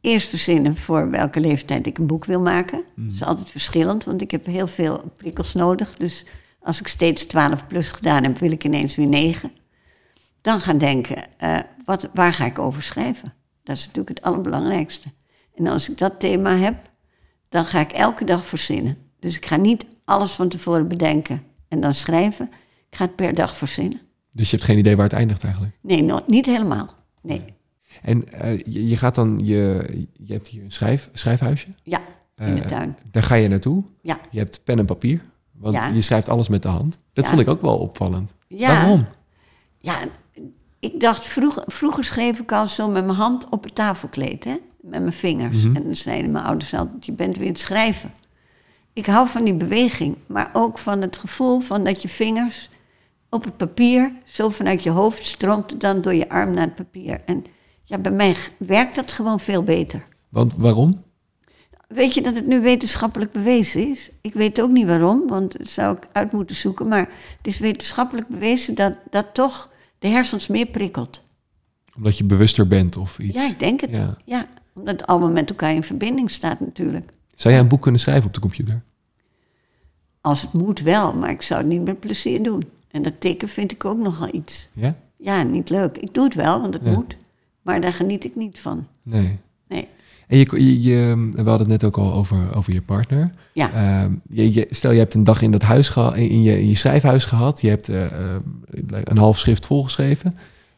[0.00, 2.82] Eerst verzinnen voor welke leeftijd ik een boek wil maken.
[2.96, 5.96] Dat is altijd verschillend, want ik heb heel veel prikkels nodig.
[5.96, 6.24] Dus
[6.62, 9.52] als ik steeds 12 plus gedaan heb, wil ik ineens weer 9.
[10.40, 13.32] Dan gaan denken, eh, wat, waar ga ik over schrijven?
[13.62, 15.08] Dat is natuurlijk het allerbelangrijkste.
[15.54, 16.76] En als ik dat thema heb,
[17.48, 18.96] dan ga ik elke dag verzinnen.
[19.20, 22.46] Dus ik ga niet alles van tevoren bedenken en dan schrijven.
[22.90, 24.00] Ik ga het per dag verzinnen.
[24.32, 25.74] Dus je hebt geen idee waar het eindigt eigenlijk.
[25.80, 26.94] Nee, no- niet helemaal.
[27.22, 27.44] Nee.
[28.02, 31.66] En eh, je, je gaat dan, je, je hebt hier een schrijf, schrijfhuisje.
[31.82, 32.00] Ja,
[32.36, 32.96] in de Eh, tuin.
[33.10, 33.84] Daar ga je naartoe.
[34.02, 34.20] Ja.
[34.30, 35.22] Je hebt pen en papier.
[35.60, 35.86] Want Ja.
[35.86, 36.96] je schrijft alles met de hand.
[37.12, 37.30] Dat Ja.
[37.30, 38.34] vond ik ook wel opvallend.
[38.48, 38.68] Ja.
[38.68, 39.06] Waarom?
[39.78, 39.98] Ja,
[40.80, 44.56] ik dacht, vroeger, vroeger schreef ik al zo met mijn hand op het tafelkleed, hè?
[44.80, 45.56] met mijn vingers.
[45.64, 45.76] Mhm.
[45.76, 48.10] En dan zeiden mijn ouders altijd, je bent weer aan het schrijven.
[48.92, 52.68] Ik hou van die beweging, maar ook van het gevoel van dat je vingers
[53.30, 56.74] op het papier, zo vanuit je hoofd stroomt het dan door je arm naar het
[56.74, 57.20] papier.
[57.24, 57.44] En
[57.84, 60.02] ja, bij mij werkt dat gewoon veel beter.
[60.28, 61.02] Want waarom?
[61.94, 64.10] Weet je dat het nu wetenschappelijk bewezen is?
[64.20, 66.88] Ik weet ook niet waarom, want dat zou ik uit moeten zoeken.
[66.88, 71.22] Maar het is wetenschappelijk bewezen dat dat toch de hersens meer prikkelt.
[71.96, 73.36] Omdat je bewuster bent of iets?
[73.38, 73.90] Ja, ik denk het.
[73.90, 74.16] Ja.
[74.24, 74.46] Ja.
[74.74, 77.10] omdat het allemaal met elkaar in verbinding staat natuurlijk.
[77.34, 78.82] Zou jij een boek kunnen schrijven op de computer?
[80.20, 82.68] Als het moet wel, maar ik zou het niet met plezier doen.
[82.90, 84.68] En dat tikken vind ik ook nogal iets.
[84.72, 84.96] Ja?
[85.16, 85.96] Ja, niet leuk.
[85.98, 86.90] Ik doe het wel, want het Ja.
[86.92, 87.16] moet.
[87.62, 88.86] Maar daar geniet ik niet van.
[89.02, 89.38] Nee.
[89.68, 89.88] Nee.
[90.30, 93.32] En je, je, je- we hadden het net ook al over, over je partner.
[93.52, 93.72] Ja.
[93.72, 96.68] Ehm, je, je- stel, je hebt een dag in dat huis geha- in je, in
[96.68, 97.60] je schrijfhuis gehad.
[97.60, 98.10] Je hebt eh, eh,
[99.04, 100.34] een half schrift volgeschreven.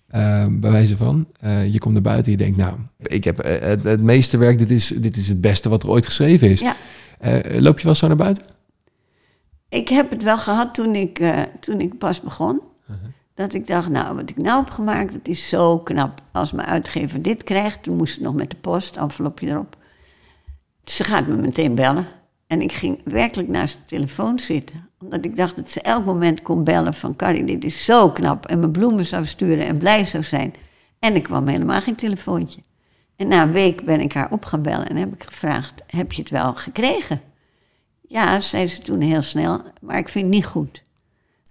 [0.09, 1.27] Ehm, bij wijze van.
[1.41, 4.59] Eh, je komt naar buiten en je denkt, nou, ik heb het, het meeste werk.
[4.59, 6.61] Dit is, dit is het beste wat er ooit geschreven is.
[6.61, 6.77] Ja.
[7.61, 8.45] Loop je wel zo naar buiten?
[9.69, 11.21] Ik heb het wel gehad toen ik,
[11.61, 12.61] toen ik pas begon.
[13.35, 16.23] Dat ik dacht, nou, wat ik nou heb gemaakt, dat is zo knap.
[16.33, 19.77] Als mijn uitgever dit krijgt, toen moest het nog met de post, envelopje erop.
[20.85, 22.07] Ze gaat me meteen bellen.
[22.47, 24.89] En ik ging werkelijk naast de telefoon zitten.
[25.01, 27.17] Omdat ik dacht dat ze elk moment kon bellen van...
[27.17, 28.47] Carrie, dit is zo knap.
[28.47, 30.55] En mijn bloemen zou sturen en blij zou zijn.
[30.99, 32.63] En er kwam helemaal geen telefoontje.
[33.17, 35.83] En na een week ben ik haar op gaan bellen en heb ik gevraagd...
[35.87, 37.21] heb je het wel gekregen?
[38.01, 40.83] Ja, zei ze toen heel snel, maar ik vind het niet goed.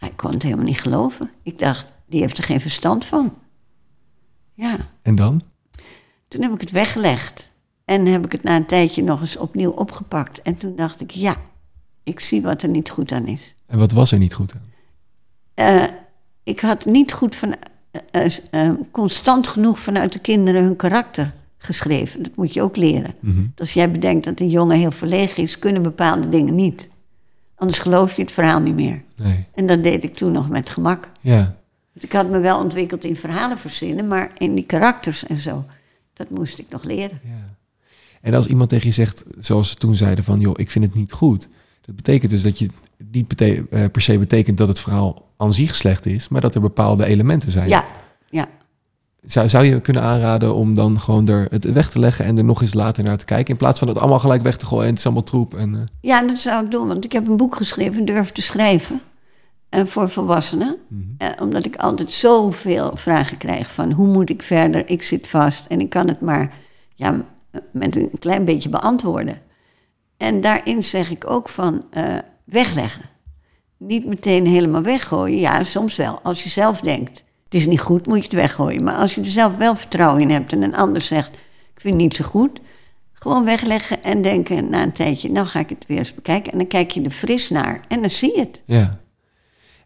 [0.01, 1.29] Hij kon het helemaal niet geloven.
[1.43, 3.33] Ik dacht, die heeft er geen verstand van.
[4.53, 5.41] Ja, En dan?
[6.27, 7.51] toen heb ik het weggelegd.
[7.85, 10.41] En heb ik het na een tijdje nog eens opnieuw opgepakt.
[10.41, 11.35] En toen dacht ik, ja,
[12.03, 13.55] ik zie wat er niet goed aan is.
[13.65, 14.69] En wat was er niet goed aan?
[15.53, 15.83] Eh,
[16.43, 17.55] ik had niet goed van,
[18.11, 22.23] eh, eh, constant genoeg vanuit de kinderen hun karakter geschreven.
[22.23, 23.13] Dat moet je ook leren.
[23.19, 23.45] Mhm.
[23.55, 26.89] Als jij bedenkt dat een jongen heel verlegen is, kunnen bepaalde dingen niet.
[27.61, 29.01] Anders geloof je het verhaal niet meer.
[29.15, 29.45] Nee.
[29.53, 31.09] En dat deed ik toen nog met gemak.
[31.19, 31.55] Ja.
[31.93, 35.65] Ik had me wel ontwikkeld in verhalen verzinnen, maar in die karakters en zo,
[36.13, 37.19] dat moest ik nog leren.
[37.23, 37.55] ja.
[38.21, 40.39] En als iemand tegen je zegt, zoals ze toen zeiden van...
[40.39, 41.49] joh, ik vind het niet goed.
[41.81, 42.69] Dat betekent dus dat je
[43.11, 46.27] niet eh, per se betekent dat het verhaal aan zich slecht is...
[46.27, 47.69] maar dat er bepaalde elementen zijn.
[47.69, 47.85] Ja,
[48.29, 48.47] ja.
[49.21, 52.25] Zou, zou je kunnen aanraden om dan gewoon er het weg te leggen...
[52.25, 53.51] en er nog eens later naar te kijken...
[53.51, 55.53] in plaats van het allemaal gelijk weg te gooien en het is allemaal troep.
[55.53, 58.41] En, eh, Ja, dat zou ik doen, want ik heb een boek geschreven, Durf te
[58.41, 59.01] schrijven,
[59.69, 60.77] eh, voor volwassenen.
[60.87, 61.01] mhm.
[61.17, 65.65] Eh, omdat ik altijd zoveel vragen krijg van hoe moet ik verder, ik zit vast
[65.67, 66.53] en ik kan het maar
[66.95, 67.25] ja,
[67.71, 69.37] met een klein beetje beantwoorden.
[70.17, 71.83] En daarin zeg ik ook van
[72.45, 73.05] wegleggen.
[73.77, 77.23] Niet meteen helemaal weggooien, ja soms wel, als je zelf denkt.
[77.51, 78.83] Het is niet goed, moet je het weggooien.
[78.83, 81.33] Maar als je er zelf wel vertrouwen in hebt en een ander zegt,
[81.73, 82.59] ik vind het niet zo goed,
[83.13, 86.51] gewoon wegleggen en denken na een tijdje, nou ga ik het weer eens bekijken.
[86.51, 88.61] En dan kijk je er fris naar en dan zie je het.
[88.65, 88.89] ja.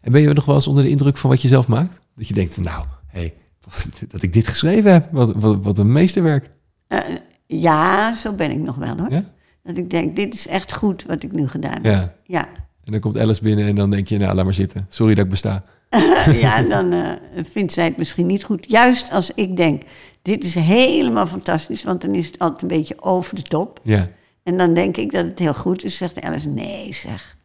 [0.00, 1.98] En ben je nog wel eens onder de indruk van wat je zelf maakt?
[2.16, 3.34] Dat je denkt nou, hey,
[4.12, 5.08] dat ik dit geschreven heb.
[5.12, 6.50] Wat, wat, wat een meesterwerk.
[6.86, 6.98] Eh,
[7.46, 9.10] ja, zo ben ik nog wel hoor.
[9.10, 9.32] Ja?
[9.62, 11.84] Dat ik denk, dit is echt goed wat ik nu gedaan heb.
[11.84, 12.12] Ja.
[12.24, 12.48] Ja,
[12.84, 14.86] En dan komt Alice binnen en dan denk je, nou, laat maar zitten.
[14.88, 15.62] Sorry dat ik besta.
[16.44, 17.10] ja dan eh,
[17.50, 18.64] vindt zij het misschien niet goed.
[18.68, 19.82] Juist als ik denk,
[20.22, 23.80] dit is helemaal fantastisch, want dan is het altijd een beetje over de top.
[23.82, 24.06] Ja.
[24.42, 27.36] En dan denk ik dat het heel goed is, zegt Alice, nee zeg.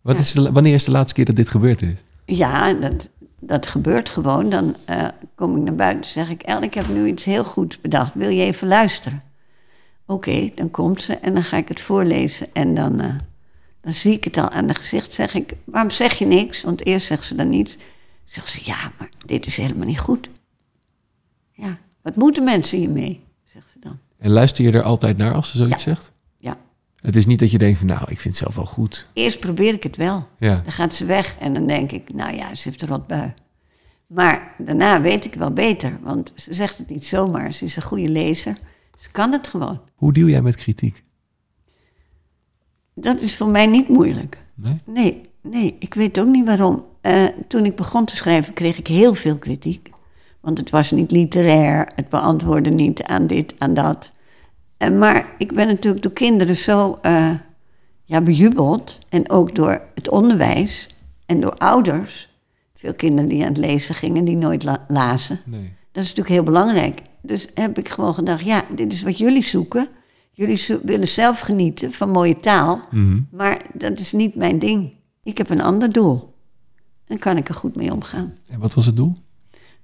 [0.00, 0.20] Wat Ja.
[0.20, 1.92] is de, wanneer is de laatste keer dat dit gebeurd is?
[2.24, 3.08] Ja, dat,
[3.40, 4.50] dat gebeurt gewoon.
[4.50, 7.44] Dan eh, kom ik naar buiten en zeg ik, El, ik heb nu iets heel
[7.44, 8.14] goeds bedacht.
[8.14, 9.20] Wil je even luisteren?
[10.06, 12.46] Oké, dan komt ze en dan ga ik het voorlezen.
[12.52, 13.08] En dan, eh,
[13.84, 15.14] dan zie ik het al aan de gezicht.
[15.14, 16.62] Zeg ik, waarom zeg je niks?
[16.62, 17.76] Want eerst zegt ze dan niets.
[18.24, 20.28] Zegt ze, ja, maar dit is helemaal niet goed.
[21.52, 23.20] Ja, wat moeten mensen hiermee?
[23.44, 23.98] Zegt ze dan.
[24.18, 25.94] En luister je er altijd naar als ze zoiets Ja.
[25.94, 26.12] zegt?
[26.38, 26.56] Ja,
[27.00, 29.08] Het is niet dat je denkt van, nou, ik vind het zelf wel goed.
[29.12, 30.28] eerst probeer ik het wel.
[30.38, 30.60] Ja.
[30.64, 33.34] Dan gaat ze weg en dan denk ik, nou ja, ze heeft een rotbui.
[34.06, 37.52] Maar daarna weet ik wel beter, want ze zegt het niet zomaar.
[37.52, 38.56] Ze is een goede lezer.
[38.98, 39.80] Ze kan het gewoon.
[39.94, 41.03] Hoe deal jij met kritiek?
[42.94, 44.38] Dat is voor mij niet moeilijk.
[44.54, 44.80] Nee?
[44.84, 46.84] Nee, nee, ik weet ook niet waarom.
[47.00, 49.90] Eh, toen ik begon te schrijven kreeg ik heel veel kritiek.
[50.40, 54.12] Want het was niet literair, het beantwoordde niet aan dit, aan dat.
[54.76, 57.30] Eh, maar ik ben natuurlijk door kinderen zo eh,
[58.04, 58.98] ja, bejubeld.
[59.08, 60.88] En ook door het onderwijs
[61.26, 62.28] en door ouders.
[62.74, 65.40] Veel kinderen die aan het lezen gingen, die nooit la- lazen.
[65.44, 65.72] Nee.
[65.92, 67.00] Dat is natuurlijk heel belangrijk.
[67.22, 69.88] Dus heb ik gewoon gedacht, ja, dit is wat jullie zoeken.
[70.36, 72.80] Jullie willen zelf genieten van mooie taal.
[72.90, 73.20] Mhm.
[73.30, 74.94] Maar dat is niet mijn ding.
[75.22, 76.34] Ik heb een ander doel.
[77.06, 78.34] Dan kan ik er goed mee omgaan.
[78.50, 79.16] En wat was het doel?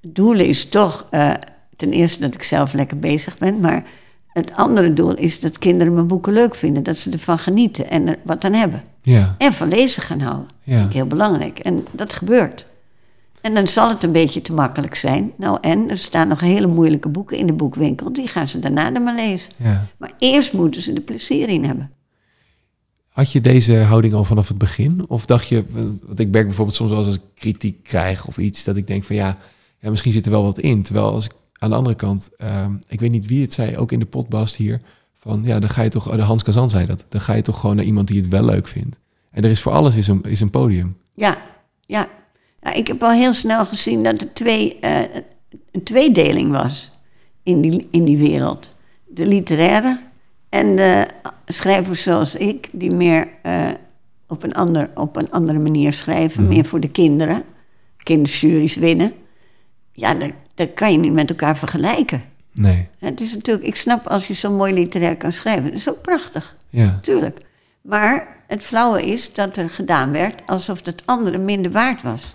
[0.01, 1.33] Het doel is toch eh,
[1.77, 3.85] ten eerste dat ik zelf lekker bezig ben, maar
[4.29, 6.83] het andere doel is dat kinderen mijn boeken leuk vinden.
[6.83, 8.83] Dat ze ervan genieten en er wat aan hebben.
[9.03, 10.49] Ja, En van lezen gaan houden.
[10.63, 10.77] ja.
[10.77, 11.59] vind ik heel belangrijk.
[11.59, 12.67] En dat gebeurt.
[13.41, 15.33] En dan zal het een beetje te makkelijk zijn.
[15.37, 18.13] Nou, en er staan nog hele moeilijke boeken in de boekwinkel.
[18.13, 19.53] Die gaan ze daarna dan maar lezen.
[19.57, 19.87] ja.
[19.99, 21.91] Maar eerst moeten ze er plezier in hebben.
[23.09, 25.05] Had je deze houding al vanaf het begin?
[25.09, 25.65] Of dacht je,
[26.07, 29.05] want ik merk bijvoorbeeld soms wel als ik kritiek krijg of iets, dat ik denk
[29.05, 29.37] van ja,
[29.79, 30.83] ja misschien zit er wel wat in.
[30.83, 33.93] Terwijl als ik aan de andere kant, ehm, ik weet niet wie het zei, ook
[33.93, 34.81] in de podcast hier,
[35.17, 37.61] van ja, dan ga je toch, de Hans Kazan zei dat, dan ga je toch
[37.61, 38.99] gewoon naar iemand die het wel leuk vindt.
[39.31, 40.97] En er is voor alles is een, is een podium.
[41.15, 41.39] Ja,
[41.87, 42.09] ja.
[42.63, 44.99] Ja ik heb al heel snel gezien dat er twee, eh,
[45.73, 46.91] een tweedeling was
[47.43, 48.75] in die, in die wereld.
[49.07, 49.99] De literaire
[50.49, 51.07] en de
[51.47, 53.69] schrijvers zoals ik, die meer eh,
[54.29, 56.53] op, een ander, op een andere manier schrijven, Mhm.
[56.53, 57.43] meer voor de kinderen.
[58.03, 59.13] Kinderjuries winnen.
[59.93, 62.23] Ja, dat, dat kan je niet met elkaar vergelijken.
[62.53, 65.89] Nee, Het is natuurlijk, ik snap als je zo mooi literair kan schrijven, dat is
[65.89, 66.57] ook prachtig.
[66.69, 67.39] ja, Tuurlijk.
[67.83, 72.35] Maar het flauwe is dat er gedaan werd alsof het andere minder waard was.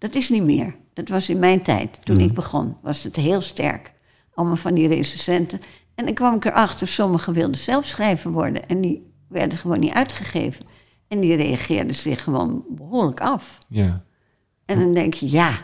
[0.00, 0.74] Dat is niet meer.
[0.92, 2.04] Dat was in mijn tijd.
[2.04, 2.24] Toen Mhm.
[2.24, 3.92] ik begon, was het heel sterk.
[4.34, 5.60] Allemaal van die recensenten.
[5.94, 8.66] En dan kwam ik erachter, sommigen wilden zelf schrijver worden.
[8.68, 10.64] En die werden gewoon niet uitgegeven.
[11.08, 13.58] En die reageerden zich gewoon behoorlijk af.
[13.68, 14.02] ja.
[14.64, 15.58] En dan denk je, ja,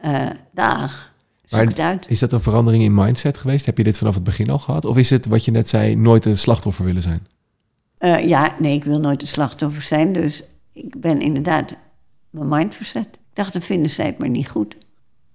[0.00, 1.14] eh dag,
[1.50, 1.98] Maar.
[2.08, 3.66] Is dat een verandering in mindset geweest?
[3.66, 4.84] Heb je dit vanaf het begin al gehad?
[4.84, 7.26] Of is het wat je net zei, nooit een slachtoffer willen zijn?
[7.98, 10.12] Eh, ja, nee, ik wil nooit een slachtoffer zijn.
[10.12, 11.74] Dus ik ben inderdaad
[12.36, 13.06] mijn mind verzet.
[13.06, 14.76] Ik dacht, dan vinden zij het maar niet goed.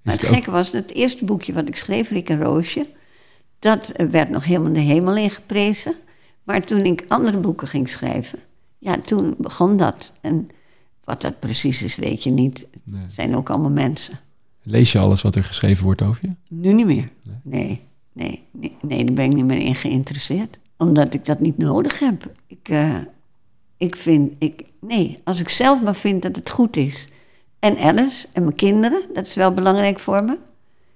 [0.01, 2.43] Maar het het ook- gekke was, dat het eerste boekje wat ik schreef, Rick en
[2.43, 2.87] Roosje...
[3.59, 5.93] dat werd nog helemaal de hemel in geprezen.
[6.43, 8.39] Maar toen ik andere boeken ging schrijven...
[8.77, 10.11] ja, toen begon dat.
[10.21, 10.49] En
[11.03, 12.65] wat dat precies is, weet je niet.
[12.83, 13.01] Nee.
[13.01, 14.19] Het zijn ook allemaal mensen.
[14.63, 16.55] Lees je alles wat er geschreven wordt over je?
[16.55, 17.09] Nu niet meer.
[17.43, 17.81] Nee,
[18.13, 20.59] nee, nee, nee daar ben ik niet meer in geïnteresseerd.
[20.77, 22.31] Omdat ik dat niet nodig heb.
[22.47, 22.95] Ik, eh,
[23.77, 27.07] ik vind, ik, nee, als ik zelf maar vind dat het goed is.
[27.59, 30.37] En Alice en mijn kinderen, dat is wel belangrijk voor me.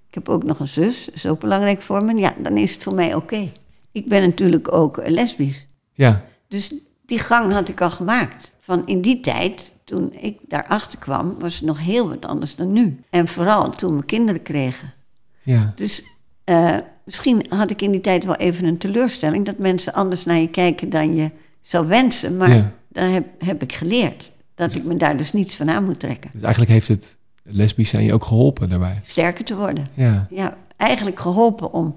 [0.08, 2.15] Ik heb ook nog een zus, dat is ook belangrijk voor me.
[2.15, 3.52] Ja, dan is het voor mij oké.
[3.91, 5.67] Ik ben natuurlijk ook lesbisch.
[5.93, 6.74] Ja, Dus
[7.06, 8.52] die gang had ik al gemaakt.
[8.60, 12.71] Van in die tijd, toen ik daarachter kwam, was het nog heel wat anders dan
[12.71, 13.00] nu.
[13.10, 14.93] En vooral toen we kinderen kregen.
[15.41, 16.04] ja, Dus
[16.43, 20.38] eh, misschien had ik in die tijd wel even een teleurstelling dat mensen anders naar
[20.39, 22.38] je kijken dan je zou wensen.
[22.38, 22.74] Maar Ja.
[22.95, 26.29] Dan heb, heb ik geleerd dat ik me daar dus niets van aan moet trekken.
[26.34, 29.01] dus eigenlijk heeft het lesbisch zijn je ook geholpen daarbij.
[29.05, 29.88] Sterker te worden.
[29.93, 31.95] Ja, Ja, eigenlijk geholpen om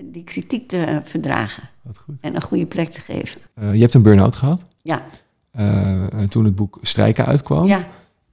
[0.00, 2.14] die kritiek te verdragen wat goed.
[2.20, 3.40] en een goede plek te geven.
[3.54, 5.04] Eh, je hebt een burn-out gehad Ja,
[5.50, 7.66] eh, toen het boek Strijken uitkwam.
[7.66, 7.88] ja,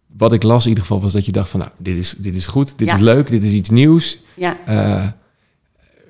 [0.08, 2.36] Wat ik las in ieder geval was dat je dacht van, nou, dit is, dit
[2.36, 2.94] is goed, dit Ja.
[2.94, 4.20] is leuk, dit is iets nieuws.
[4.36, 4.58] ja.
[4.66, 5.08] Eh,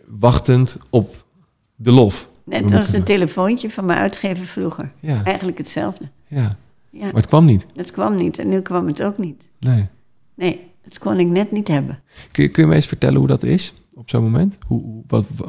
[0.07, 1.25] wachtend op
[1.75, 2.29] de lof.
[2.45, 4.91] Net als een telefoontje van mijn uitgever vroeger.
[4.99, 6.09] Ja, Eigenlijk hetzelfde.
[6.27, 6.57] ja,
[6.89, 7.65] Ja, maar het kwam niet.
[7.73, 9.43] dat kwam niet en nu kwam het ook niet.
[9.59, 9.87] Nee.
[10.35, 11.99] Nee, dat kon ik net niet hebben.
[12.31, 14.57] Kun je, kun je me eens vertellen hoe dat is op zo'n moment?
[14.67, 15.45] Hoe, wat, wa-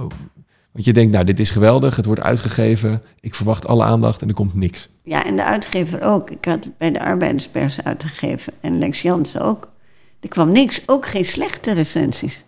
[0.73, 4.29] want je denkt, nou, dit is geweldig, het wordt uitgegeven, ik verwacht alle aandacht en
[4.29, 4.89] er komt niks.
[5.05, 6.31] Ja, en de uitgever ook.
[6.31, 8.53] Ik had het bij de arbeiderspers uitgegeven.
[8.61, 9.69] En Lex Jansen ook.
[10.21, 12.45] Er kwam niks, ook geen slechte recensies.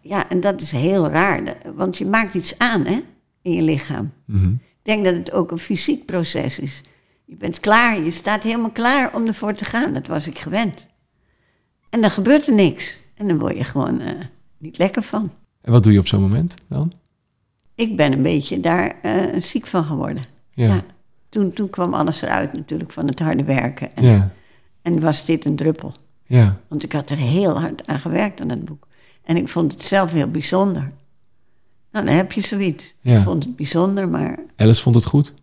[0.00, 1.42] Ja, en dat is heel raar.
[1.74, 3.00] Want je maakt iets aan, hè,
[3.42, 4.12] in je lichaam.
[4.24, 4.48] Mhm.
[4.52, 6.80] Ik denk dat het ook een fysiek proces is.
[7.24, 9.92] Je bent klaar, je staat helemaal klaar om ervoor te gaan.
[9.92, 10.86] Dat was ik gewend.
[11.90, 12.98] En dan gebeurt er niks.
[13.14, 14.14] En dan word je gewoon eh,
[14.58, 15.30] niet lekker van.
[15.60, 16.92] En wat doe je op zo'n moment dan?
[17.74, 20.22] Ik ben een beetje daar eh, ziek van geworden.
[20.50, 20.84] Ja, Ja.
[21.28, 23.92] Toen, toen kwam alles eruit natuurlijk van het harde werken.
[23.94, 24.32] En, ja,
[24.82, 25.94] en was dit een druppel.
[26.26, 26.60] ja.
[26.68, 28.86] Want ik had er heel hard aan gewerkt aan het boek.
[29.24, 30.92] En ik vond het zelf heel bijzonder.
[32.04, 32.94] Dan heb je zoiets.
[33.00, 33.16] Ja.
[33.18, 34.38] Ik vond het bijzonder, maar...
[34.56, 35.34] Alice vond het goed.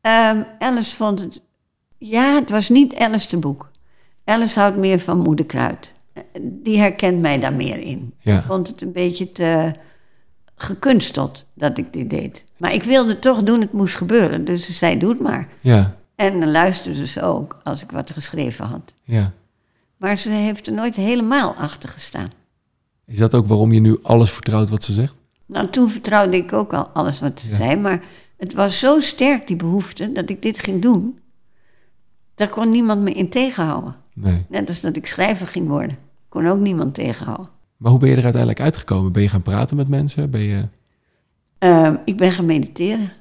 [0.00, 1.42] ehm, Alice vond het...
[1.98, 3.70] Ja, het was niet Alice de boek.
[4.24, 5.92] Alice houdt meer van moederkruid.
[6.42, 8.14] Die herkent mij daar meer in.
[8.18, 8.38] Ja.
[8.38, 9.72] Ik vond het een beetje te
[10.54, 12.44] gekunsteld dat ik dit deed.
[12.56, 14.44] Maar ik wilde toch doen, het moest gebeuren.
[14.44, 15.48] Dus ze zei, doe het maar.
[15.60, 18.94] Ja, En dan luisterde ze ook als ik wat geschreven had.
[19.04, 19.32] ja.
[19.96, 22.28] Maar ze heeft er nooit helemaal achter gestaan.
[23.06, 25.14] Is dat ook waarom je nu alles vertrouwt wat ze zegt?
[25.46, 27.56] Nou, toen vertrouwde ik ook al alles wat ze Ja.
[27.56, 27.76] zei.
[27.80, 28.02] Maar
[28.36, 31.18] het was zo sterk, die behoefte, dat ik dit ging doen.
[32.34, 33.96] Daar kon niemand me in tegenhouden.
[34.14, 34.44] Nee.
[34.48, 35.96] Net als dat ik schrijver ging worden.
[36.28, 37.48] Kon ook niemand tegenhouden.
[37.76, 39.12] Maar hoe ben je er uiteindelijk uitgekomen?
[39.12, 40.30] Ben je gaan praten met mensen?
[40.30, 40.68] Ben je...
[41.58, 43.12] Ehm, ik ben gaan mediteren.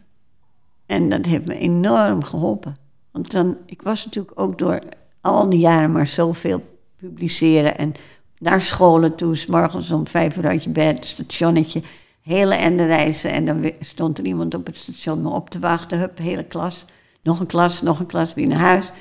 [0.86, 2.78] En dat heeft me enorm geholpen.
[3.12, 4.80] Want dan, ik was natuurlijk ook door
[5.22, 7.78] al die jaren maar zoveel publiceren.
[7.78, 7.94] En
[8.40, 11.82] naar scholen toe, s morgens om vijf uur uit je bed, stationnetje.
[12.26, 13.32] Hele ende reizen.
[13.32, 16.00] En dan stond er iemand op het station me op te wachten.
[16.00, 16.86] Hup, hele klas.
[17.24, 18.92] Nog een klas, nog een klas, weer naar huis.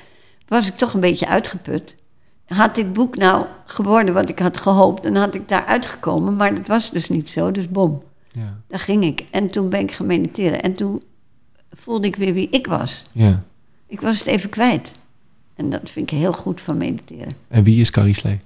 [0.47, 1.95] Was ik toch een beetje uitgeput.
[2.45, 6.35] Had dit boek nou geworden wat ik had gehoopt, dan had ik daar uitgekomen.
[6.35, 8.03] Maar dat was dus niet zo, dus bom.
[8.31, 8.59] Ja.
[8.67, 9.25] Daar ging ik.
[9.31, 10.61] En toen ben ik gaan mediteren.
[10.61, 11.03] En toen
[11.71, 13.03] voelde ik weer wie ik was.
[13.11, 13.43] ja.
[13.87, 14.91] Ik was het even kwijt.
[15.55, 17.35] En dat vind ik heel goed van mediteren.
[17.47, 18.39] En wie is Carrie Slee?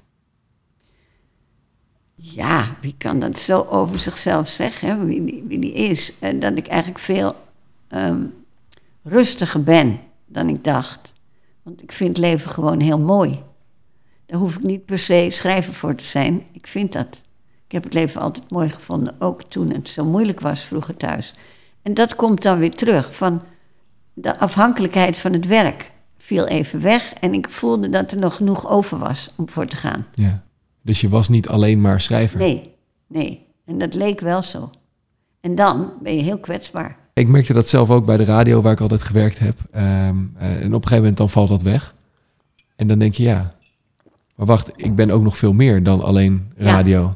[2.22, 5.06] Ja, wie kan dat zo over zichzelf zeggen?
[5.06, 6.14] Wie, die, wie die is?
[6.20, 7.36] En dat ik eigenlijk veel
[7.88, 8.24] ehm,
[9.04, 11.14] rustiger ben dan ik dacht.
[11.64, 13.42] Want ik vind leven gewoon heel mooi.
[14.26, 16.44] Daar hoef ik niet per se schrijver voor te zijn.
[16.52, 17.22] Ik vind dat.
[17.66, 21.34] Ik heb het leven altijd mooi gevonden, ook toen het zo moeilijk was vroeger thuis.
[21.82, 23.42] En dat komt dan weer terug van
[24.14, 28.70] de afhankelijkheid van het werk viel even weg en ik voelde dat er nog genoeg
[28.70, 30.06] over was om voor te gaan.
[30.14, 30.44] Ja.
[30.90, 32.40] Dus je was niet alleen maar schrijver.
[32.40, 32.62] Nee,
[33.08, 33.46] nee.
[33.66, 34.70] En dat leek wel zo.
[35.42, 36.96] En dan ben je heel kwetsbaar.
[37.14, 39.56] Ik merkte dat zelf ook bij de radio waar ik altijd gewerkt heb.
[39.72, 41.96] Ehm, eh, en op een gegeven moment dan valt dat weg.
[42.76, 43.52] En dan denk je, ja,
[44.36, 46.66] maar wacht, ik ben ook nog veel meer dan alleen Ja.
[46.66, 47.14] radio.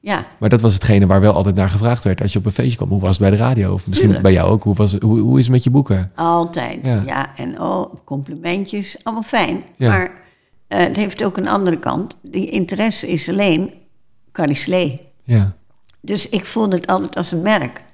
[0.00, 2.22] Ja, Maar dat was hetgene waar wel altijd naar gevraagd werd.
[2.22, 3.72] Als je op een feestje kwam, hoe was het bij de radio?
[3.72, 4.22] Of misschien Tuurlijk.
[4.22, 4.62] bij jou ook.
[4.62, 6.10] Hoe, was hoe, hoe is het met je boeken?
[6.14, 6.78] altijd.
[6.82, 7.02] Ja.
[7.06, 9.62] Ja, en oh, complimentjes, allemaal fijn.
[9.76, 9.88] Ja.
[9.88, 10.10] Maar
[10.68, 12.18] eh, het heeft ook een andere kant.
[12.22, 13.72] Die interesse is alleen
[14.32, 15.00] Carrie Slee.
[15.22, 15.56] Ja,
[16.00, 17.84] Dus ik voelde het altijd als een merk.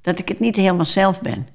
[0.00, 1.46] Dat ik het niet helemaal zelf ben.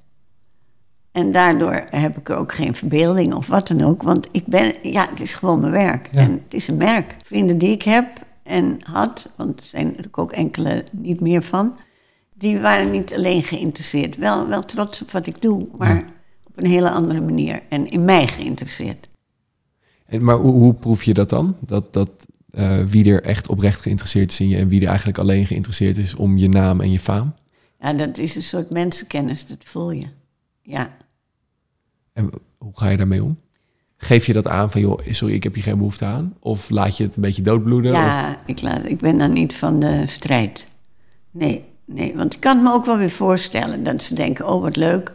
[1.11, 4.03] En daardoor heb ik ook geen verbeelding of wat dan ook.
[4.03, 6.09] Want ik ben, ja, het is gewoon mijn werk.
[6.11, 6.19] Ja.
[6.19, 7.15] En het is een merk.
[7.23, 8.07] Vrienden die ik heb
[8.43, 11.75] en had, want er zijn er ook enkele niet meer van.
[12.33, 14.15] Die waren niet alleen geïnteresseerd.
[14.17, 16.01] Wel, wel trots op wat ik doe, maar Ja.
[16.47, 17.61] op een hele andere manier.
[17.69, 19.07] En in mij geïnteresseerd.
[20.11, 21.55] En, maar hoe, hoe proef je dat dan?
[21.59, 22.09] Dat, dat
[22.51, 24.57] eh, wie er echt oprecht geïnteresseerd is in je...
[24.57, 27.33] en wie er eigenlijk alleen geïnteresseerd is om je naam en je faam?
[27.79, 30.05] Ja, dat is een soort mensenkennis, dat voel je.
[30.61, 30.97] Ja.
[32.13, 33.37] En hoe ga je daarmee om?
[33.97, 36.33] Geef je dat aan van, joh, sorry, ik heb hier geen behoefte aan?
[36.39, 37.91] Of laat je het een beetje doodbloeden?
[37.91, 40.67] Of- Ja, ik, laat, ik ben dan niet van de strijd.
[41.31, 44.75] Nee, nee, want ik kan me ook wel weer voorstellen dat ze denken: oh wat
[44.75, 45.11] leuk,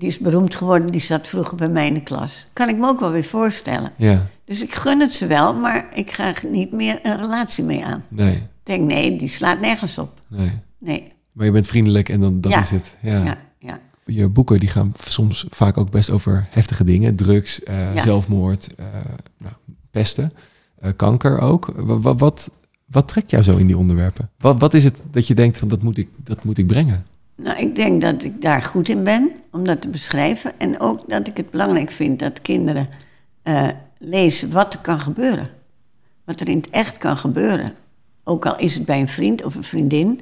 [0.00, 2.46] die is beroemd geworden, die zat vroeger bij mij in de klas.
[2.52, 3.92] Kan ik me ook wel weer voorstellen.
[3.96, 7.64] ja, Dus ik gun het ze wel, maar ik ga er niet meer een relatie
[7.64, 8.04] mee aan.
[8.08, 10.20] nee, Ik denk: nee, die slaat nergens op.
[10.28, 10.58] nee.
[10.78, 12.60] Nee, Maar je bent vriendelijk en dan dat Ja.
[12.60, 12.96] is het.
[13.02, 13.24] Ja.
[13.24, 13.80] ja, ja.
[14.04, 17.16] Je boeken die gaan soms vaak ook best over heftige dingen.
[17.16, 18.02] Drugs, eh, Ja.
[18.02, 18.86] zelfmoord, eh,
[19.38, 19.54] nou,
[19.90, 20.30] pesten,
[20.80, 21.72] eh, kanker ook.
[21.76, 22.50] Wa- wa- wat,
[22.86, 24.30] wat trekt jou zo in die onderwerpen?
[24.38, 27.04] Wat, wat is het dat je denkt van dat moet ik, dat moet ik brengen?
[27.42, 30.52] Nou, ik denk dat ik daar goed in ben om dat te beschrijven.
[30.58, 32.86] En ook dat ik het belangrijk vind dat kinderen
[33.42, 35.48] eh, lezen wat er kan gebeuren.
[36.24, 37.72] Wat er in het echt kan gebeuren.
[38.24, 40.20] Ook al is het bij een vriend of een vriendin,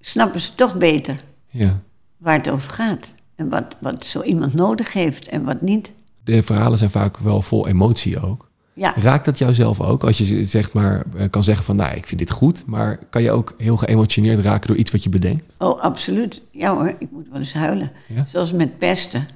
[0.00, 1.16] snappen ze toch beter
[1.48, 1.80] Ja.
[2.16, 3.14] waar het over gaat.
[3.34, 5.92] En wat, wat zo iemand nodig heeft en wat niet.
[6.24, 8.49] De verhalen zijn vaak wel vol emotie ook.
[8.72, 10.04] Ja, Raakt dat jou zelf ook?
[10.04, 13.22] Als je zeg maar eh, kan zeggen van nou, ik vind dit goed, maar kan
[13.22, 15.44] je ook heel geëmotioneerd raken door iets wat je bedenkt?
[15.58, 16.40] oh, absoluut.
[16.50, 17.90] Ja hoor, ik moet wel eens huilen.
[18.06, 18.24] Ja?
[18.28, 19.28] Zoals met pesten.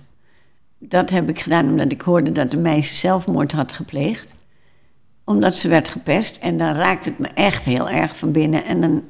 [0.79, 4.29] Dat heb ik gedaan omdat ik hoorde dat een meisje zelfmoord had gepleegd.
[5.25, 6.37] Omdat ze werd gepest.
[6.37, 8.65] En dan raakt het me echt heel erg van binnen.
[8.65, 9.03] En dan,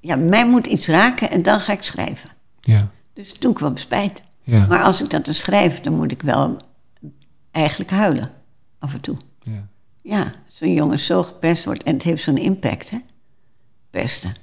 [0.00, 2.30] ja, mij moet iets raken en dan ga ik schrijven.
[2.60, 4.22] Ja, Dus toen kwam spijt.
[4.42, 6.56] ja, Maar als ik dat dan schrijf, dan moet ik wel
[7.50, 8.30] eigenlijk huilen.
[8.78, 9.16] Af en toe.
[9.50, 9.68] Ja.
[10.02, 11.82] Ja, zo'n jongen zo gepest wordt.
[11.82, 12.98] En het heeft zo'n impact, hè.
[13.90, 14.34] Pesten.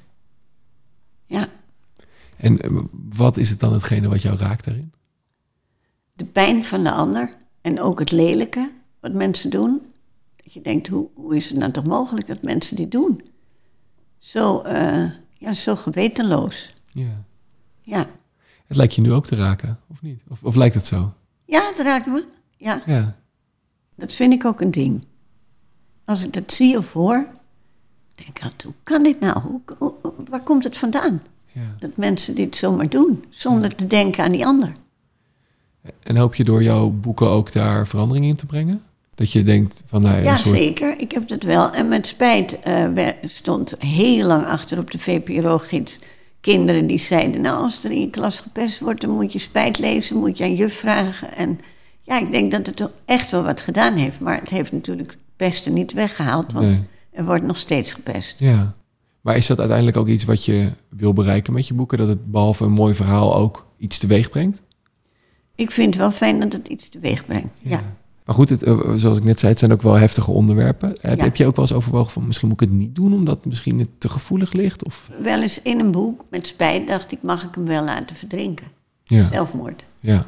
[1.25, 1.47] Ja.
[2.37, 2.71] En eh,
[3.09, 4.93] wat is het dan hetgene wat jou raakt daarin?
[6.13, 9.81] de pijn van de ander en ook het lelijke wat mensen doen.
[10.43, 13.21] Dat je denkt, hoe, hoe is het nou toch mogelijk dat mensen dit doen?
[14.17, 15.05] Zo, eh,
[15.37, 16.75] ja, zo gewetenloos.
[16.91, 17.23] Ja.
[17.81, 18.07] Ja.
[18.67, 20.23] Het lijkt je nu ook te raken, of niet?
[20.27, 21.13] Of, of lijkt het zo?
[21.45, 22.25] ja, het raakt me.
[22.57, 23.15] Ja, Ja,
[23.95, 25.03] dat vind ik ook een ding.
[26.05, 27.25] Als ik dat zie of hoor,
[28.15, 29.39] denk ik altijd, hoe kan dit nou?
[29.39, 29.93] Hoe, hoe-
[30.29, 31.21] waar komt het vandaan?
[31.51, 31.75] ja.
[31.79, 34.71] Dat mensen dit zomaar doen, zonder te denken aan die ander.
[35.99, 38.81] En hoop je door jouw boeken ook daar verandering in te brengen?
[39.15, 40.57] Dat je denkt van nou, Ja, soort...
[40.57, 40.99] zeker.
[40.99, 41.71] Ik heb dat wel.
[41.71, 45.99] En met spijt eh, stond heel lang achter op de VPRO-gids
[46.41, 47.41] kinderen die zeiden...
[47.41, 50.43] nou, als er in je klas gepest wordt, dan moet je spijt lezen, moet je
[50.43, 51.33] aan juf vragen.
[51.35, 51.59] En
[52.03, 54.19] ja, ik denk dat het toch echt wel wat gedaan heeft.
[54.19, 56.83] Maar het heeft natuurlijk pesten niet weggehaald, want Nee.
[57.11, 58.39] er wordt nog steeds gepest.
[58.39, 58.73] Ja.
[59.21, 61.97] Maar is dat uiteindelijk ook iets wat je wil bereiken met je boeken?
[61.97, 64.61] Dat het behalve een mooi verhaal ook iets teweeg brengt?
[65.55, 67.53] Ik vind het wel fijn dat het iets teweeg brengt.
[67.59, 67.79] Ja.
[68.25, 70.89] Maar goed, het, eh, zoals ik net zei, het zijn ook wel heftige onderwerpen.
[71.01, 71.23] Heb, Ja.
[71.23, 73.79] heb je ook wel eens overwogen van misschien moet ik het niet doen omdat misschien
[73.79, 74.85] het te gevoelig ligt?
[74.85, 78.15] Of Wel eens in een boek, met spijt, dacht ik, mag ik hem wel laten
[78.15, 78.67] verdrinken?
[79.03, 79.85] ja, Zelfmoord.
[80.01, 80.25] ja,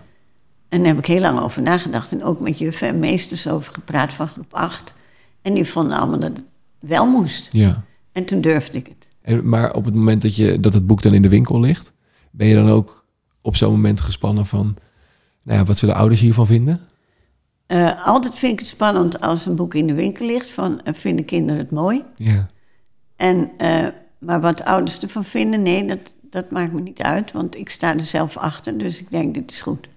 [0.76, 2.12] En daar heb ik heel lang over nagedacht.
[2.12, 4.94] En ook met juffen en meesters over gepraat van groep 8.
[5.42, 6.44] En die vonden allemaal dat het
[6.80, 7.48] wel moest.
[7.52, 7.84] ja.
[8.12, 9.08] En toen durfde ik het.
[9.22, 11.94] En, maar op het moment dat, je, dat het boek dan in de winkel ligt,
[12.32, 13.06] ben je dan ook
[13.42, 14.76] op zo'n moment gespannen van,
[15.44, 16.82] nou ja, wat zullen ouders hiervan vinden?
[17.66, 20.50] Eh, altijd vind ik het spannend als een boek in de winkel ligt.
[20.50, 22.04] Van, eh, vinden kinderen het mooi?
[22.16, 22.46] Ja,
[23.16, 23.88] En, eh,
[24.20, 27.32] maar wat ouders ervan vinden, nee, dat, dat maakt me niet uit.
[27.32, 29.88] Want ik sta er zelf achter, dus ik denk, dit is goed.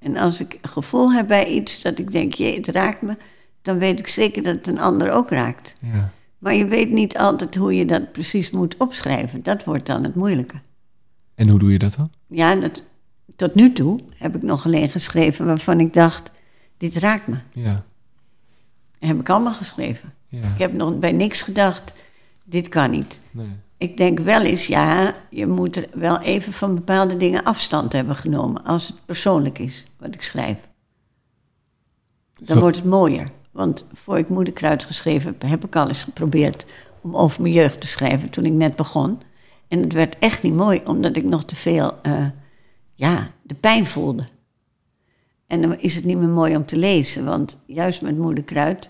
[0.00, 3.16] En als ik gevoel heb bij iets dat ik denk, jee, het raakt me...
[3.62, 5.74] dan weet ik zeker dat het een ander ook raakt.
[5.92, 6.12] ja.
[6.38, 9.42] Maar je weet niet altijd hoe je dat precies moet opschrijven.
[9.42, 10.54] Dat wordt dan het moeilijke.
[11.34, 12.10] En hoe doe je dat dan?
[12.26, 12.82] Ja, dat,
[13.36, 16.30] tot nu toe heb ik nog alleen geschreven waarvan ik dacht,
[16.76, 17.36] dit raakt me.
[17.52, 17.82] Ja,
[18.98, 20.12] heb ik allemaal geschreven.
[20.28, 21.92] ja, Ik heb nog bij niks gedacht,
[22.44, 23.20] dit kan niet.
[23.30, 23.46] nee.
[23.80, 28.14] Ik denk wel eens, ja, je moet er wel even van bepaalde dingen afstand hebben
[28.16, 28.64] genomen.
[28.64, 30.68] Als het persoonlijk is, wat ik schrijf.
[32.34, 33.30] Dan Zo- wordt het mooier.
[33.50, 36.66] Want voor ik Moederkruid geschreven heb, heb ik al eens geprobeerd
[37.00, 39.20] om over mijn jeugd te schrijven toen ik net begon.
[39.68, 42.26] En het werd echt niet mooi, omdat ik nog te veel, eh,
[42.94, 44.24] ja, de pijn voelde.
[45.46, 48.88] En dan is het niet meer mooi om te lezen, want juist met Moederkruid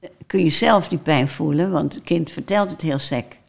[0.00, 3.42] eh, kun je zelf die pijn voelen, want het kind vertelt het heel sec.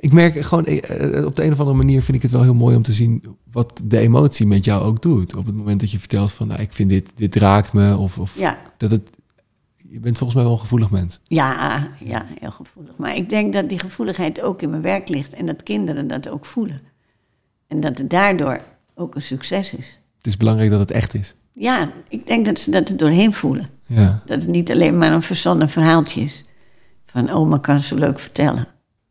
[0.00, 2.42] Ik merk gewoon, eh, eh, op de een of andere manier vind ik het wel
[2.42, 5.36] heel mooi om te zien wat de emotie met jou ook doet.
[5.36, 7.96] Op het moment dat je vertelt van, nou, ik vind dit, dit raakt me.
[7.96, 9.10] Of, of Ja, dat het,
[9.76, 11.20] je bent volgens mij wel een gevoelig mens.
[11.22, 12.96] ja, ja, heel gevoelig.
[12.96, 16.28] Maar ik denk dat die gevoeligheid ook in mijn werk ligt en dat kinderen dat
[16.28, 16.80] ook voelen.
[17.66, 18.60] En dat het daardoor
[18.94, 20.00] ook een succes is.
[20.16, 21.34] Het is belangrijk dat het echt is.
[21.52, 23.66] Ja, ik denk dat ze dat er doorheen voelen.
[23.86, 24.22] Ja.
[24.26, 26.44] Dat het niet alleen maar een verzonnen verhaaltje is.
[27.06, 28.66] Van oma kan zo leuk vertellen.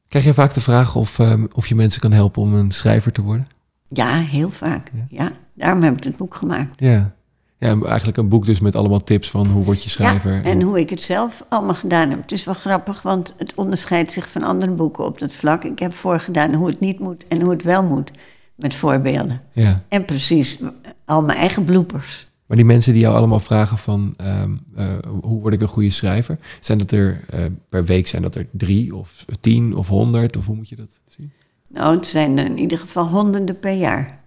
[0.09, 3.11] Krijg je vaak de vraag of, ehm, of je mensen kan helpen om een schrijver
[3.11, 3.47] te worden?
[3.87, 4.91] Ja, heel vaak.
[5.09, 6.79] Ja, daarom heb ik het boek gemaakt.
[6.79, 7.13] Ja.
[7.57, 10.33] Ja, eigenlijk een boek dus met allemaal tips van hoe word je schrijver.
[10.33, 12.21] Ja, en hoe ik het zelf allemaal gedaan heb.
[12.21, 15.63] Het is wel grappig, want het onderscheidt zich van andere boeken op dat vlak.
[15.63, 18.11] Ik heb voorgedaan hoe het niet moet en hoe het wel moet.
[18.55, 19.41] Met voorbeelden.
[19.51, 19.81] ja.
[19.87, 20.59] En precies,
[21.05, 22.27] al mijn eigen bloepers.
[22.49, 25.89] Maar die mensen die jou allemaal vragen van ehm, eh, hoe word ik een goede
[25.89, 26.39] schrijver?
[26.59, 30.37] Zijn dat er eh, per week zijn dat er drie of tien of honderd?
[30.37, 31.31] Of hoe moet je dat zien?
[31.67, 34.23] Nou, het zijn er in ieder geval honderden per jaar.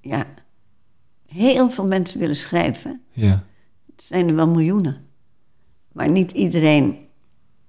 [0.00, 0.26] Ja.
[1.26, 3.00] Heel veel mensen willen schrijven.
[3.12, 3.44] Ja.
[3.86, 5.04] Het zijn er wel miljoenen.
[5.92, 6.98] Maar niet iedereen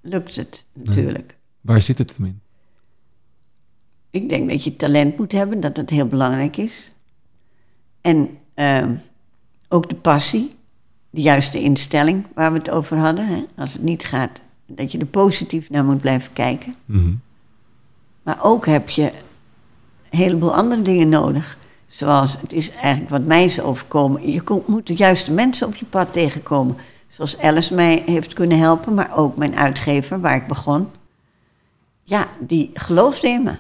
[0.02, 1.38] lukt het natuurlijk.
[1.62, 2.42] Waar zit het hem in?
[4.10, 6.92] Ik denk dat je talent moet hebben, dat dat heel belangrijk is.
[8.02, 8.96] En ehm,
[9.70, 10.56] ook de passie,
[11.10, 13.28] de juiste instelling waar we het over hadden.
[13.28, 13.44] Hè?
[13.58, 16.76] Als het niet gaat, dat je er positief naar moet blijven kijken.
[16.86, 17.14] Mhm.
[18.24, 19.12] Maar ook heb je
[20.10, 21.58] een heleboel andere dingen nodig.
[21.88, 24.32] Zoals, het is eigenlijk wat mij is overkomen.
[24.32, 26.78] Je moet de juiste mensen op je pad tegenkomen.
[27.08, 30.88] Zoals Alice mij heeft kunnen helpen, maar ook mijn uitgever, waar ik begon.
[32.04, 33.56] Ja, die geloofde in me.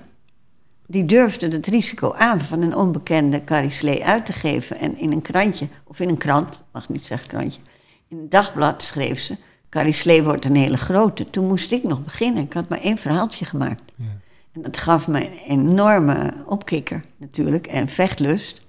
[0.87, 4.77] Die durfde het risico aan van een onbekende Carrie Slee uit te geven.
[4.77, 7.61] En in een krantje, of in een krant, mag niet zeggen krantje.
[8.07, 9.37] In een dagblad schreef ze,
[9.69, 11.29] Carrie Slee wordt een hele grote.
[11.29, 12.43] Toen moest ik nog beginnen.
[12.43, 13.93] Ik had maar één verhaaltje gemaakt.
[13.95, 14.05] Ja.
[14.51, 18.61] En dat gaf me een enorme opkikker natuurlijk en vechtlust.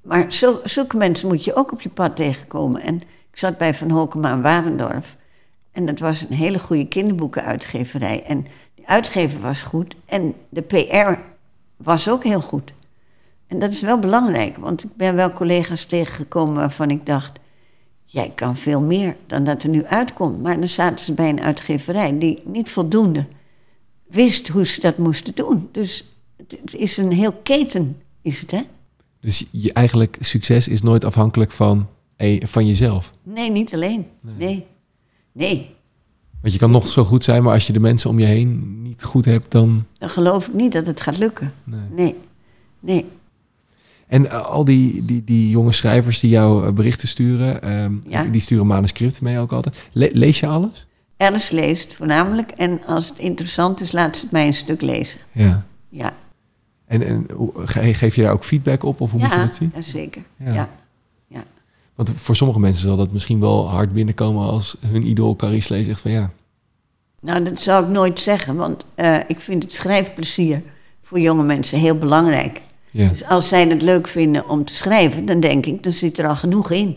[0.00, 2.82] Maar zo, zulke mensen moet je ook op je pad tegenkomen.
[2.82, 2.94] En
[3.30, 5.16] ik zat bij Van Holkema in Warendorf.
[5.72, 8.22] En dat was een hele goede kinderboekenuitgeverij.
[8.24, 9.94] En die uitgever was goed.
[10.04, 11.31] En de PR
[11.82, 12.72] was ook heel goed.
[13.46, 17.38] En dat is wel belangrijk, want ik ben wel collega's tegengekomen waarvan ik dacht...
[18.04, 20.42] jij kan veel meer dan dat er nu uitkomt.
[20.42, 23.26] Maar dan zaten ze bij een uitgeverij die niet voldoende
[24.12, 25.68] wist hoe ze dat moesten doen.
[25.72, 26.04] Dus
[26.36, 28.60] het, is een heel keten, is het, hè?
[29.20, 33.12] Dus je eigenlijk succes is nooit afhankelijk van, eh, van jezelf.
[33.22, 34.06] Nee, niet alleen.
[34.20, 34.66] Nee.
[35.32, 35.74] Nee,
[36.42, 38.82] Want je kan nog zo goed zijn, maar als je de mensen om je heen
[38.82, 39.84] niet goed hebt, dan...
[39.98, 41.52] dan geloof ik niet dat het gaat lukken.
[41.64, 41.80] Nee.
[41.90, 42.14] Nee,
[42.80, 43.04] nee.
[44.08, 48.24] En eh, al die, die, die jonge schrijvers die jou eh, berichten sturen, ehm, Ja.
[48.24, 49.78] die sturen manuscripten mee ook altijd.
[49.92, 50.86] Le- lees je alles?
[51.16, 55.20] Alice leest voornamelijk en als het interessant is, laat ze het mij een stuk lezen.
[55.32, 55.64] Ja.
[55.88, 56.12] Ja,
[56.86, 57.26] En, en
[57.94, 59.72] geef je daar ook feedback op of hoe moet je ja, dat zien?
[59.74, 60.22] ja, zeker.
[60.36, 60.52] Ja.
[60.52, 60.68] Ja.
[61.94, 65.84] Want voor sommige mensen zal dat misschien wel hard binnenkomen als hun idool Carrie Slee
[65.84, 66.30] zegt van ja.
[67.20, 70.62] Nou, dat zou ik nooit zeggen, want eh, ik vind het schrijfplezier
[71.02, 72.60] voor jonge mensen heel belangrijk.
[72.90, 76.18] Ja, Dus als zij het leuk vinden om te schrijven, dan denk ik, dan zit
[76.18, 76.96] er al genoeg in.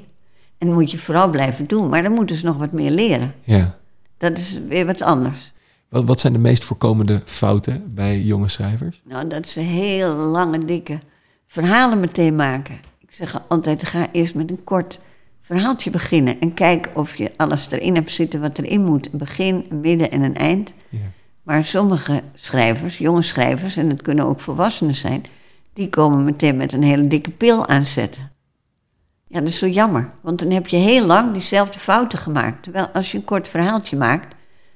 [0.58, 1.90] En moet je vooral blijven doen.
[1.90, 3.34] Maar dan moeten ze nog wat meer leren.
[3.44, 3.78] Ja.
[4.18, 5.54] Dat is weer wat anders.
[5.90, 9.02] Wat, wat zijn de meest voorkomende fouten bij jonge schrijvers?
[9.04, 11.00] Nou, dat ze heel lange, dikke
[11.48, 12.80] verhalen meteen maken.
[13.18, 15.00] Ik zeg altijd, ga eerst met een kort
[15.42, 16.40] verhaaltje beginnen.
[16.40, 19.06] En kijk of je alles erin hebt zitten wat erin moet.
[19.12, 20.74] Een begin, een midden en een eind.
[20.90, 21.00] Ja.
[21.44, 25.24] Maar sommige schrijvers, jonge schrijvers, en het kunnen ook volwassenen zijn...
[25.74, 28.32] die komen meteen met een hele dikke pil aanzetten.
[29.28, 30.10] Ja, dat is zo jammer.
[30.22, 32.64] Want dan heb je heel lang diezelfde fouten gemaakt.
[32.64, 34.36] Terwijl als je een kort verhaaltje maakt...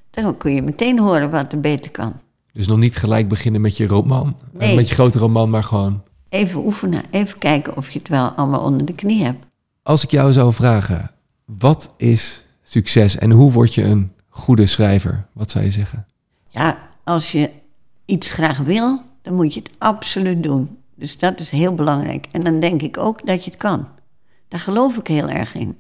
[0.10, 2.14] dan kun je meteen horen wat er beter kan.
[2.54, 4.76] Dus nog niet gelijk beginnen met je roman, Nee.
[4.76, 6.04] met je grote roman, maar gewoon...
[6.30, 9.46] Even oefenen, even kijken of je het wel allemaal onder de knie hebt.
[9.84, 11.12] Als ik jou zou vragen,
[11.46, 15.26] wat is succes en hoe word je een goede schrijver?
[15.34, 16.06] Wat zou je zeggen?
[16.50, 17.50] Ja, als je
[18.06, 20.78] iets graag wil, dan moet je het absoluut doen.
[20.96, 22.28] Dus dat is heel belangrijk.
[22.32, 23.88] En dan denk ik ook dat je het kan.
[24.48, 25.80] Daar geloof ik heel erg in.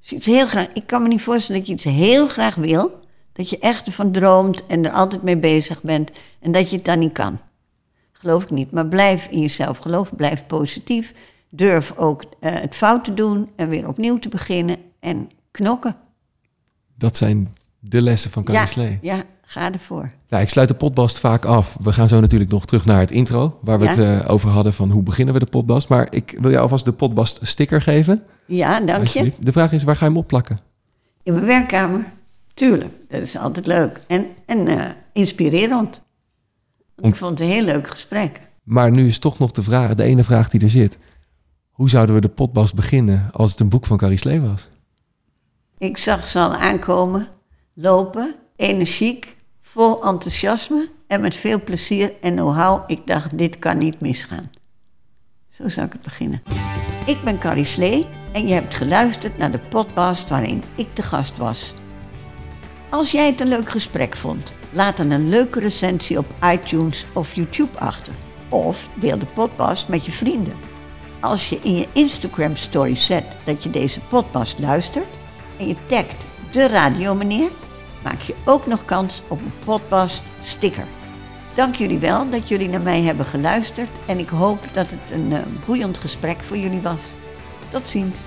[0.00, 3.00] Je iets heel graag, ik kan me niet voorstellen dat je iets heel graag wil,
[3.32, 6.84] dat je echt ervan droomt en er altijd mee bezig bent en dat je het
[6.84, 7.38] dan niet kan.
[8.20, 8.70] Geloof ik niet.
[8.70, 11.14] Maar blijf in jezelf geloven, blijf positief.
[11.50, 15.96] Durf ook eh, het fout te doen en weer opnieuw te beginnen en knokken.
[16.94, 18.98] Dat zijn de lessen van Carrie Ja, Slee.
[19.02, 20.10] ja, ga ervoor.
[20.28, 21.76] Ja, ik sluit de potbast vaak af.
[21.80, 23.90] We gaan zo natuurlijk nog terug naar het intro, waar we Ja.
[23.94, 25.88] het eh, over hadden van hoe beginnen we de potbast.
[25.88, 28.22] Maar ik wil jou alvast de potbast sticker geven.
[28.46, 29.32] Ja, dank je.
[29.40, 30.58] De vraag is, waar ga je hem opplakken?
[31.22, 32.04] In mijn werkkamer?
[32.54, 34.00] Tuurlijk, dat is altijd leuk.
[34.06, 36.02] En, en eh, inspirerend.
[37.00, 38.40] Ik vond het een heel leuk gesprek.
[38.62, 40.98] Maar nu is toch nog de vraag, de ene vraag die er zit.
[41.70, 44.68] Hoe zouden we de potbast beginnen als het een boek van Carrie Slee was?
[45.78, 47.28] Ik zag ze al aankomen,
[47.74, 52.90] lopen, energiek, vol enthousiasme en met veel plezier en know-how.
[52.90, 54.50] Ik dacht, dit kan niet misgaan.
[55.48, 56.42] Zo zou ik het beginnen.
[57.06, 61.36] Ik ben Carrie Slee en je hebt geluisterd naar de podcast waarin ik de gast
[61.36, 61.74] was.
[62.90, 67.34] Als jij het een leuk gesprek vond, laat dan een leuke recensie op iTunes of
[67.34, 68.12] YouTube achter.
[68.48, 70.54] Of deel de podcast met je vrienden.
[71.20, 75.16] Als je in je Instagram story zet dat je deze podcast luistert
[75.58, 77.50] en je tagt de radiomeneer,
[78.04, 80.86] maak je ook nog kans op een podcast sticker.
[81.54, 85.32] Dank jullie wel dat jullie naar mij hebben geluisterd en ik hoop dat het een
[85.32, 87.00] eh, boeiend gesprek voor jullie was.
[87.68, 88.18] Tot ziens.